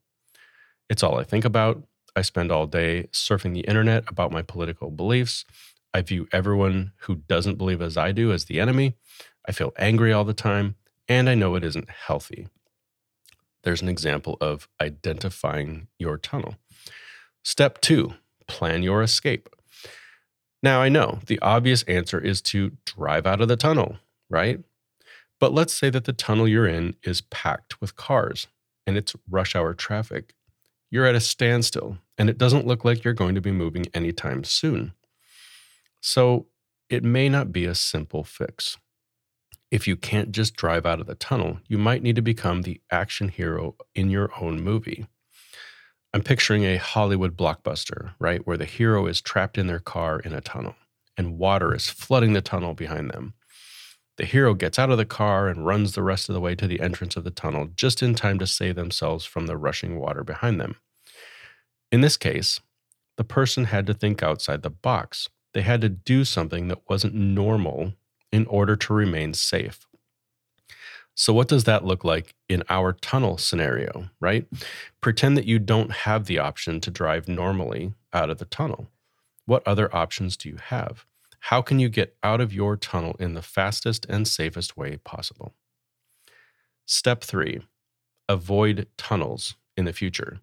It's 0.89 1.03
all 1.03 1.17
I 1.19 1.23
think 1.23 1.45
about. 1.45 1.83
I 2.15 2.21
spend 2.21 2.51
all 2.51 2.67
day 2.67 3.07
surfing 3.11 3.53
the 3.53 3.61
internet 3.61 4.03
about 4.07 4.31
my 4.31 4.41
political 4.41 4.91
beliefs. 4.91 5.45
I 5.93 6.01
view 6.01 6.27
everyone 6.31 6.93
who 7.01 7.15
doesn't 7.15 7.57
believe 7.57 7.81
as 7.81 7.97
I 7.97 8.11
do 8.11 8.31
as 8.31 8.45
the 8.45 8.59
enemy. 8.59 8.95
I 9.47 9.51
feel 9.51 9.73
angry 9.77 10.11
all 10.11 10.23
the 10.23 10.33
time, 10.33 10.75
and 11.07 11.29
I 11.29 11.35
know 11.35 11.55
it 11.55 11.63
isn't 11.63 11.89
healthy. 11.89 12.47
There's 13.63 13.81
an 13.81 13.89
example 13.89 14.37
of 14.41 14.67
identifying 14.81 15.87
your 15.99 16.17
tunnel. 16.17 16.55
Step 17.43 17.81
two 17.81 18.13
plan 18.47 18.83
your 18.83 19.01
escape. 19.01 19.49
Now, 20.61 20.81
I 20.81 20.89
know 20.89 21.19
the 21.25 21.39
obvious 21.39 21.83
answer 21.83 22.19
is 22.19 22.41
to 22.43 22.71
drive 22.85 23.25
out 23.25 23.41
of 23.41 23.47
the 23.47 23.57
tunnel, 23.57 23.97
right? 24.29 24.59
But 25.39 25.53
let's 25.53 25.73
say 25.73 25.89
that 25.89 26.05
the 26.05 26.13
tunnel 26.13 26.47
you're 26.47 26.67
in 26.67 26.95
is 27.03 27.21
packed 27.21 27.81
with 27.81 27.95
cars 27.95 28.47
and 28.87 28.95
it's 28.95 29.15
rush 29.29 29.55
hour 29.55 29.73
traffic. 29.73 30.33
You're 30.89 31.05
at 31.05 31.15
a 31.15 31.19
standstill 31.19 31.97
and 32.17 32.29
it 32.29 32.37
doesn't 32.37 32.67
look 32.67 32.85
like 32.85 33.03
you're 33.03 33.13
going 33.13 33.35
to 33.35 33.41
be 33.41 33.51
moving 33.51 33.87
anytime 33.93 34.43
soon. 34.43 34.93
So 36.05 36.47
it 36.89 37.01
may 37.01 37.29
not 37.29 37.53
be 37.53 37.63
a 37.63 37.73
simple 37.73 38.25
fix. 38.25 38.77
If 39.71 39.87
you 39.87 39.95
can't 39.95 40.33
just 40.33 40.53
drive 40.53 40.85
out 40.85 40.99
of 40.99 41.07
the 41.07 41.15
tunnel, 41.15 41.59
you 41.69 41.77
might 41.77 42.03
need 42.03 42.17
to 42.17 42.21
become 42.21 42.61
the 42.61 42.81
action 42.91 43.29
hero 43.29 43.77
in 43.95 44.09
your 44.09 44.29
own 44.39 44.61
movie. 44.61 45.07
I'm 46.13 46.21
picturing 46.21 46.65
a 46.65 46.75
Hollywood 46.75 47.37
blockbuster, 47.37 48.15
right, 48.19 48.45
where 48.45 48.57
the 48.57 48.65
hero 48.65 49.05
is 49.07 49.21
trapped 49.21 49.57
in 49.57 49.67
their 49.67 49.79
car 49.79 50.19
in 50.19 50.33
a 50.33 50.41
tunnel 50.41 50.75
and 51.15 51.37
water 51.37 51.73
is 51.73 51.87
flooding 51.87 52.33
the 52.33 52.41
tunnel 52.41 52.73
behind 52.73 53.09
them. 53.09 53.33
The 54.17 54.25
hero 54.25 54.53
gets 54.55 54.77
out 54.77 54.89
of 54.89 54.97
the 54.97 55.05
car 55.05 55.47
and 55.47 55.65
runs 55.65 55.93
the 55.93 56.03
rest 56.03 56.27
of 56.27 56.35
the 56.35 56.41
way 56.41 56.53
to 56.55 56.67
the 56.67 56.81
entrance 56.81 57.15
of 57.15 57.23
the 57.23 57.31
tunnel 57.31 57.69
just 57.75 58.03
in 58.03 58.13
time 58.13 58.39
to 58.39 58.47
save 58.47 58.75
themselves 58.75 59.23
from 59.23 59.45
the 59.45 59.57
rushing 59.57 59.97
water 59.97 60.25
behind 60.25 60.59
them. 60.59 60.75
In 61.93 62.01
this 62.01 62.17
case, 62.17 62.59
the 63.15 63.23
person 63.23 63.65
had 63.65 63.87
to 63.87 63.93
think 63.93 64.21
outside 64.21 64.63
the 64.63 64.69
box 64.69 65.29
they 65.53 65.61
had 65.61 65.81
to 65.81 65.89
do 65.89 66.25
something 66.25 66.67
that 66.67 66.89
wasn't 66.89 67.13
normal 67.13 67.93
in 68.31 68.45
order 68.47 68.75
to 68.75 68.93
remain 68.93 69.33
safe. 69.33 69.85
So, 71.15 71.31
what 71.31 71.47
does 71.47 71.65
that 71.65 71.85
look 71.85 72.03
like 72.03 72.33
in 72.49 72.63
our 72.69 72.91
tunnel 72.91 73.37
scenario, 73.37 74.09
right? 74.19 74.47
Pretend 74.99 75.37
that 75.37 75.45
you 75.45 75.59
don't 75.59 75.91
have 75.91 76.25
the 76.25 76.39
option 76.39 76.81
to 76.81 76.91
drive 76.91 77.27
normally 77.27 77.93
out 78.11 78.31
of 78.31 78.39
the 78.39 78.45
tunnel. 78.45 78.89
What 79.45 79.67
other 79.67 79.95
options 79.95 80.35
do 80.35 80.49
you 80.49 80.57
have? 80.69 81.05
How 81.47 81.61
can 81.61 81.77
you 81.77 81.89
get 81.89 82.15
out 82.23 82.41
of 82.41 82.53
your 82.53 82.75
tunnel 82.75 83.15
in 83.19 83.35
the 83.35 83.41
fastest 83.41 84.05
and 84.09 84.27
safest 84.27 84.75
way 84.75 84.97
possible? 84.97 85.53
Step 86.85 87.23
three 87.23 87.61
avoid 88.29 88.87
tunnels 88.97 89.55
in 89.75 89.85
the 89.85 89.93
future. 89.93 90.39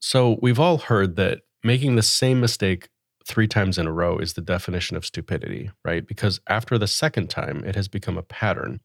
So, 0.00 0.38
we've 0.42 0.60
all 0.60 0.78
heard 0.78 1.16
that 1.16 1.40
making 1.64 1.96
the 1.96 2.02
same 2.02 2.40
mistake 2.40 2.90
three 3.28 3.46
times 3.46 3.76
in 3.78 3.86
a 3.86 3.92
row 3.92 4.18
is 4.18 4.32
the 4.32 4.40
definition 4.40 4.96
of 4.96 5.04
stupidity, 5.04 5.70
right? 5.84 6.06
Because 6.06 6.40
after 6.48 6.78
the 6.78 6.86
second 6.86 7.28
time, 7.28 7.62
it 7.64 7.76
has 7.76 7.86
become 7.86 8.16
a 8.16 8.22
pattern, 8.22 8.80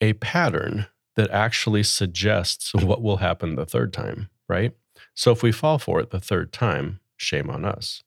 a 0.00 0.14
pattern 0.14 0.86
that 1.14 1.30
actually 1.30 1.82
suggests 1.82 2.74
what 2.74 3.02
will 3.02 3.18
happen 3.18 3.54
the 3.54 3.66
third 3.66 3.92
time, 3.92 4.30
right? 4.48 4.72
So 5.14 5.30
if 5.30 5.42
we 5.42 5.52
fall 5.52 5.78
for 5.78 6.00
it 6.00 6.10
the 6.10 6.20
third 6.20 6.52
time, 6.52 7.00
shame 7.16 7.50
on 7.50 7.66
us. 7.66 8.02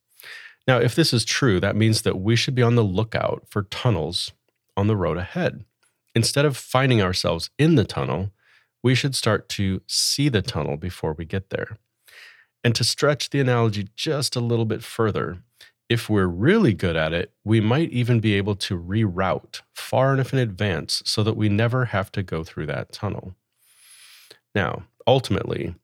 Now, 0.68 0.80
if 0.80 0.96
this 0.96 1.14
is 1.14 1.24
true, 1.24 1.60
that 1.60 1.76
means 1.76 2.02
that 2.02 2.18
we 2.20 2.36
should 2.36 2.56
be 2.56 2.64
on 2.64 2.76
the 2.76 2.84
lookout 2.84 3.44
for 3.48 3.64
tunnels 3.64 4.34
on 4.76 4.88
the 4.88 4.96
road 4.96 5.18
ahead. 5.18 5.64
Instead 6.16 6.46
of 6.46 6.58
finding 6.58 7.02
ourselves 7.02 7.52
in 7.60 7.76
the 7.76 7.86
tunnel, 7.86 8.32
we 8.82 8.96
should 8.96 9.16
start 9.16 9.48
to 9.50 9.82
see 9.86 10.30
the 10.30 10.42
tunnel 10.42 10.78
before 10.78 11.14
we 11.14 11.26
get 11.26 11.52
there. 11.52 11.78
And 12.64 12.74
to 12.74 12.84
stretch 12.84 13.30
the 13.30 13.40
analogy 13.40 13.90
just 13.96 14.36
a 14.36 14.40
little 14.40 14.66
bit 14.66 14.84
further, 14.84 15.38
if 15.90 16.10
we're 16.10 16.28
really 16.28 16.74
good 16.74 16.96
at 16.96 17.14
it, 17.14 17.32
we 17.44 17.62
might 17.62 17.90
even 17.92 18.20
be 18.20 18.34
able 18.34 18.56
to 18.56 18.80
reroute 18.80 19.62
far 19.74 20.14
enough 20.14 20.34
in 20.34 20.40
advance 20.40 21.04
so 21.06 21.24
that 21.24 21.38
we 21.38 21.50
never 21.50 21.86
have 21.86 22.12
to 22.14 22.24
go 22.24 22.44
through 22.44 22.66
that 22.66 22.92
tunnel. 22.92 23.36
Now, 24.56 24.84
ultimately, 25.06 25.76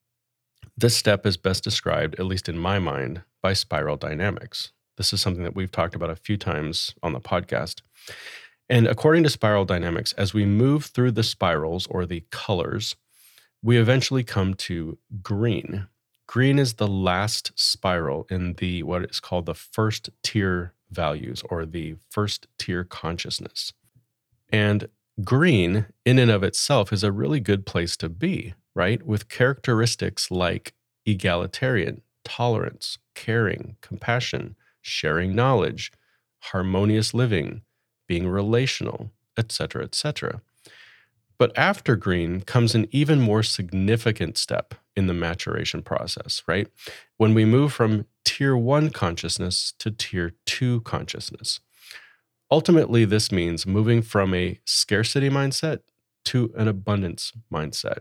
this 0.76 0.98
step 0.98 1.26
is 1.26 1.38
best 1.38 1.64
described, 1.64 2.20
at 2.20 2.26
least 2.26 2.50
in 2.50 2.58
my 2.58 2.80
mind, 2.80 3.22
by 3.42 3.54
spiral 3.54 3.98
dynamics. 3.98 4.72
This 4.98 5.14
is 5.14 5.22
something 5.22 5.44
that 5.44 5.56
we've 5.56 5.72
talked 5.72 5.96
about 5.96 6.10
a 6.10 6.16
few 6.16 6.38
times 6.38 6.96
on 7.04 7.14
the 7.14 7.20
podcast. 7.20 7.82
And 8.70 8.88
according 8.88 9.24
to 9.24 9.30
spiral 9.30 9.66
dynamics, 9.66 10.14
as 10.14 10.34
we 10.34 10.46
move 10.46 10.86
through 10.86 11.12
the 11.12 11.24
spirals 11.24 11.88
or 11.88 12.06
the 12.06 12.24
colors, 12.32 12.96
we 13.62 13.78
eventually 13.78 14.24
come 14.24 14.54
to 14.56 14.98
green, 15.22 15.88
Green 16.32 16.60
is 16.60 16.76
the 16.76 16.88
last 16.88 17.52
spiral 17.60 18.26
in 18.30 18.54
the 18.54 18.84
what 18.84 19.04
is 19.04 19.20
called 19.20 19.46
the 19.46 19.54
first 19.54 20.10
tier 20.24 20.72
values 20.90 21.44
or 21.50 21.66
the 21.66 21.96
first 22.10 22.48
tier 22.58 22.86
consciousness. 22.86 23.74
And 24.50 24.88
green, 25.26 25.88
in 26.06 26.18
and 26.18 26.32
of 26.32 26.42
itself, 26.42 26.94
is 26.94 27.04
a 27.04 27.12
really 27.12 27.42
good 27.42 27.66
place 27.66 27.98
to 27.98 28.08
be, 28.08 28.54
right? 28.74 29.06
With 29.06 29.28
characteristics 29.28 30.32
like 30.32 30.74
egalitarian, 31.06 32.02
tolerance, 32.24 32.98
caring, 33.14 33.76
compassion, 33.82 34.56
sharing 34.82 35.36
knowledge, 35.36 35.92
harmonious 36.40 37.14
living, 37.14 37.62
being 38.08 38.26
relational, 38.26 39.12
etc., 39.38 39.84
etc. 39.84 40.42
But 41.38 41.52
after 41.58 41.98
green 41.98 42.40
comes 42.40 42.74
an 42.74 42.88
even 42.92 43.20
more 43.20 43.44
significant 43.44 44.38
step 44.38 44.76
in 44.96 45.08
the 45.08 45.14
maturation 45.14 45.82
process, 45.82 46.44
right? 46.48 46.68
When 47.18 47.34
we 47.34 47.46
move 47.46 47.74
from 47.74 48.06
tier 48.26 48.56
one 48.56 48.90
consciousness 48.90 49.74
to 49.80 49.92
tier 49.92 50.34
two 50.46 50.82
consciousness. 50.82 51.60
Ultimately, 52.50 53.06
this 53.06 53.32
means 53.32 53.66
moving 53.66 54.02
from 54.02 54.34
a 54.34 54.60
scarcity 54.66 55.30
mindset 55.30 55.80
to 56.26 56.52
an 56.58 56.68
abundance 56.68 57.32
mindset 57.52 58.00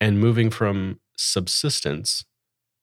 and 0.00 0.20
moving 0.20 0.50
from 0.50 1.00
subsistence 1.16 2.24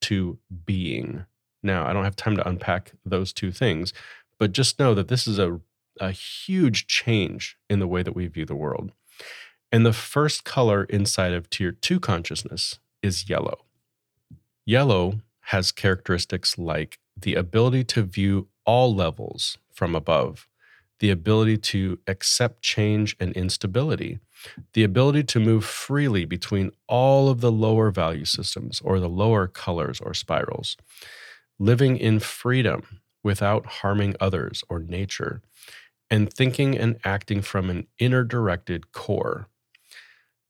to 0.02 0.38
being. 0.64 1.24
Now, 1.62 1.86
I 1.86 1.92
don't 1.92 2.04
have 2.04 2.16
time 2.16 2.36
to 2.36 2.48
unpack 2.48 2.92
those 3.04 3.32
two 3.32 3.52
things, 3.52 3.92
but 4.38 4.52
just 4.52 4.78
know 4.78 4.94
that 4.94 5.08
this 5.08 5.26
is 5.26 5.38
a, 5.38 5.60
a 6.00 6.10
huge 6.10 6.86
change 6.86 7.56
in 7.70 7.78
the 7.78 7.86
way 7.86 8.02
that 8.02 8.14
we 8.14 8.26
view 8.26 8.44
the 8.44 8.56
world. 8.56 8.92
And 9.70 9.86
the 9.86 9.92
first 9.92 10.44
color 10.44 10.84
inside 10.84 11.32
of 11.32 11.48
tier 11.48 11.72
two 11.72 12.00
consciousness 12.00 12.78
is 13.02 13.28
yellow. 13.28 13.64
Yellow 14.64 15.20
has 15.46 15.72
characteristics 15.72 16.56
like 16.56 16.98
the 17.16 17.34
ability 17.34 17.84
to 17.84 18.02
view 18.02 18.48
all 18.64 18.94
levels 18.94 19.58
from 19.72 19.94
above, 19.94 20.48
the 21.00 21.10
ability 21.10 21.56
to 21.56 21.98
accept 22.06 22.62
change 22.62 23.16
and 23.18 23.32
instability, 23.32 24.20
the 24.72 24.84
ability 24.84 25.24
to 25.24 25.40
move 25.40 25.64
freely 25.64 26.24
between 26.24 26.70
all 26.86 27.28
of 27.28 27.40
the 27.40 27.52
lower 27.52 27.90
value 27.90 28.24
systems 28.24 28.80
or 28.84 29.00
the 29.00 29.08
lower 29.08 29.48
colors 29.48 30.00
or 30.00 30.14
spirals, 30.14 30.76
living 31.58 31.96
in 31.96 32.20
freedom 32.20 33.00
without 33.24 33.66
harming 33.66 34.14
others 34.20 34.62
or 34.68 34.78
nature, 34.78 35.42
and 36.08 36.32
thinking 36.32 36.78
and 36.78 36.98
acting 37.04 37.42
from 37.42 37.68
an 37.70 37.86
inner 37.98 38.22
directed 38.22 38.92
core. 38.92 39.48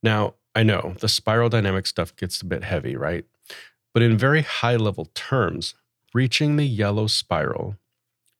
Now, 0.03 0.35
I 0.55 0.63
know 0.63 0.95
the 1.01 1.09
spiral 1.09 1.49
dynamic 1.49 1.87
stuff 1.87 2.15
gets 2.17 2.41
a 2.43 2.47
bit 2.47 2.65
heavy, 2.65 2.97
right? 2.97 3.25
But 3.95 4.03
in 4.03 4.17
very 4.19 4.43
high 4.43 4.77
level 4.77 5.07
terms, 5.15 5.75
reaching 6.15 6.57
the 6.57 6.67
yellow 6.67 7.07
spiral 7.07 7.77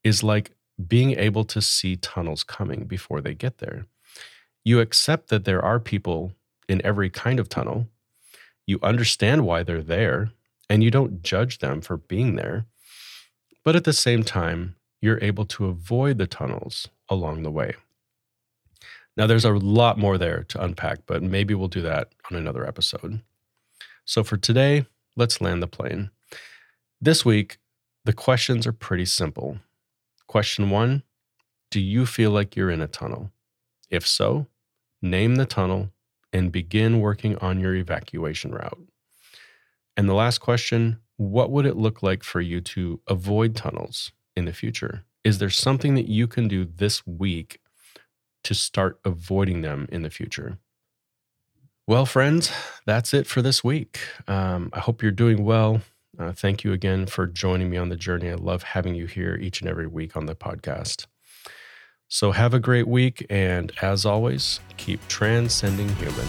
is 0.05 0.23
like 0.23 0.53
being 0.89 1.13
able 1.19 1.45
to 1.45 1.63
see 1.63 1.97
tunnels 1.97 2.45
coming 2.45 2.85
before 2.85 3.21
they 3.21 3.35
get 3.35 3.59
there. 3.59 3.87
You 4.65 4.81
accept 4.81 5.29
that 5.29 5.45
there 5.45 5.65
are 5.65 5.81
people 5.81 6.33
in 6.69 6.85
every 6.85 7.11
kind 7.11 7.41
of 7.41 7.49
tunnel. 7.49 7.89
You 8.67 8.79
understand 8.83 9.45
why 9.45 9.63
they're 9.63 9.83
there, 9.83 10.31
and 10.69 10.83
you 10.83 10.91
don't 10.91 11.23
judge 11.23 11.59
them 11.59 11.81
for 11.81 11.97
being 11.97 12.37
there. 12.37 12.67
But 13.65 13.77
at 13.77 13.85
the 13.85 13.93
same 13.93 14.23
time, 14.23 14.77
you're 15.01 15.23
able 15.23 15.45
to 15.47 15.67
avoid 15.67 16.19
the 16.19 16.27
tunnels 16.27 16.89
along 17.09 17.43
the 17.43 17.51
way. 17.51 17.75
Now, 19.17 19.27
there's 19.27 19.45
a 19.45 19.53
lot 19.53 19.99
more 19.99 20.17
there 20.17 20.45
to 20.45 20.65
unpack, 20.65 21.01
but 21.07 21.23
maybe 21.23 21.55
we'll 21.55 21.69
do 21.69 21.83
that 21.83 22.13
on 22.31 22.37
another 22.37 22.67
episode. 22.67 23.21
So 24.05 24.25
for 24.25 24.37
today, 24.37 24.87
let's 25.17 25.41
land 25.41 25.63
the 25.63 25.67
plane. 25.67 26.11
This 27.01 27.25
week, 27.25 27.59
the 28.05 28.13
questions 28.13 28.67
are 28.67 28.73
pretty 28.73 29.05
simple. 29.05 29.59
Question 30.27 30.71
one 30.71 31.03
Do 31.71 31.81
you 31.81 32.07
feel 32.07 32.31
like 32.31 32.57
you're 32.57 32.71
in 32.71 32.81
a 32.81 32.89
tunnel? 32.89 33.31
If 33.91 34.07
so, 34.07 34.47
name 35.03 35.37
the 35.37 35.47
tunnel 35.47 35.91
and 36.33 36.51
begin 36.51 37.01
working 37.01 37.37
on 37.39 37.61
your 37.61 37.75
evacuation 37.75 38.53
route. 38.53 38.81
And 39.97 40.09
the 40.09 40.15
last 40.15 40.39
question 40.39 41.01
What 41.17 41.51
would 41.51 41.67
it 41.67 41.77
look 41.77 42.03
like 42.03 42.25
for 42.25 42.41
you 42.41 42.61
to 42.63 43.01
avoid 43.07 43.55
tunnels 43.55 44.13
in 44.35 44.47
the 44.47 44.53
future? 44.53 45.05
Is 45.23 45.39
there 45.39 45.51
something 45.51 45.95
that 45.95 46.09
you 46.09 46.27
can 46.27 46.49
do 46.49 46.65
this 46.65 47.07
week 47.07 47.61
to 48.45 48.55
start 48.55 48.99
avoiding 49.05 49.63
them 49.63 49.87
in 49.91 50.03
the 50.03 50.11
future? 50.11 50.59
Well, 51.87 52.07
friends, 52.07 52.53
that's 52.87 53.13
it 53.13 53.27
for 53.27 53.43
this 53.43 53.65
week. 53.65 53.99
Um, 54.29 54.71
I 54.73 54.81
hope 54.81 55.03
you're 55.03 55.11
doing 55.11 55.45
well. 55.45 55.83
Uh, 56.19 56.33
thank 56.33 56.63
you 56.63 56.73
again 56.73 57.07
for 57.07 57.27
joining 57.27 57.71
me 57.71 57.77
on 57.77 57.89
the 57.89 57.97
journey. 57.97 58.31
I 58.31 58.35
love 58.35 58.63
having 58.63 58.95
you 58.95 59.07
here 59.07 59.37
each 59.37 59.61
and 59.61 59.69
every 59.69 59.87
week 59.87 60.17
on 60.17 60.27
the 60.27 60.35
podcast. 60.35 61.07
So, 62.09 62.33
have 62.33 62.53
a 62.53 62.61
great 62.61 62.87
week. 62.87 63.27
And 63.31 63.73
as 63.81 64.05
always, 64.05 64.61
keep 64.77 65.07
transcending 65.09 65.89
human. 65.97 66.29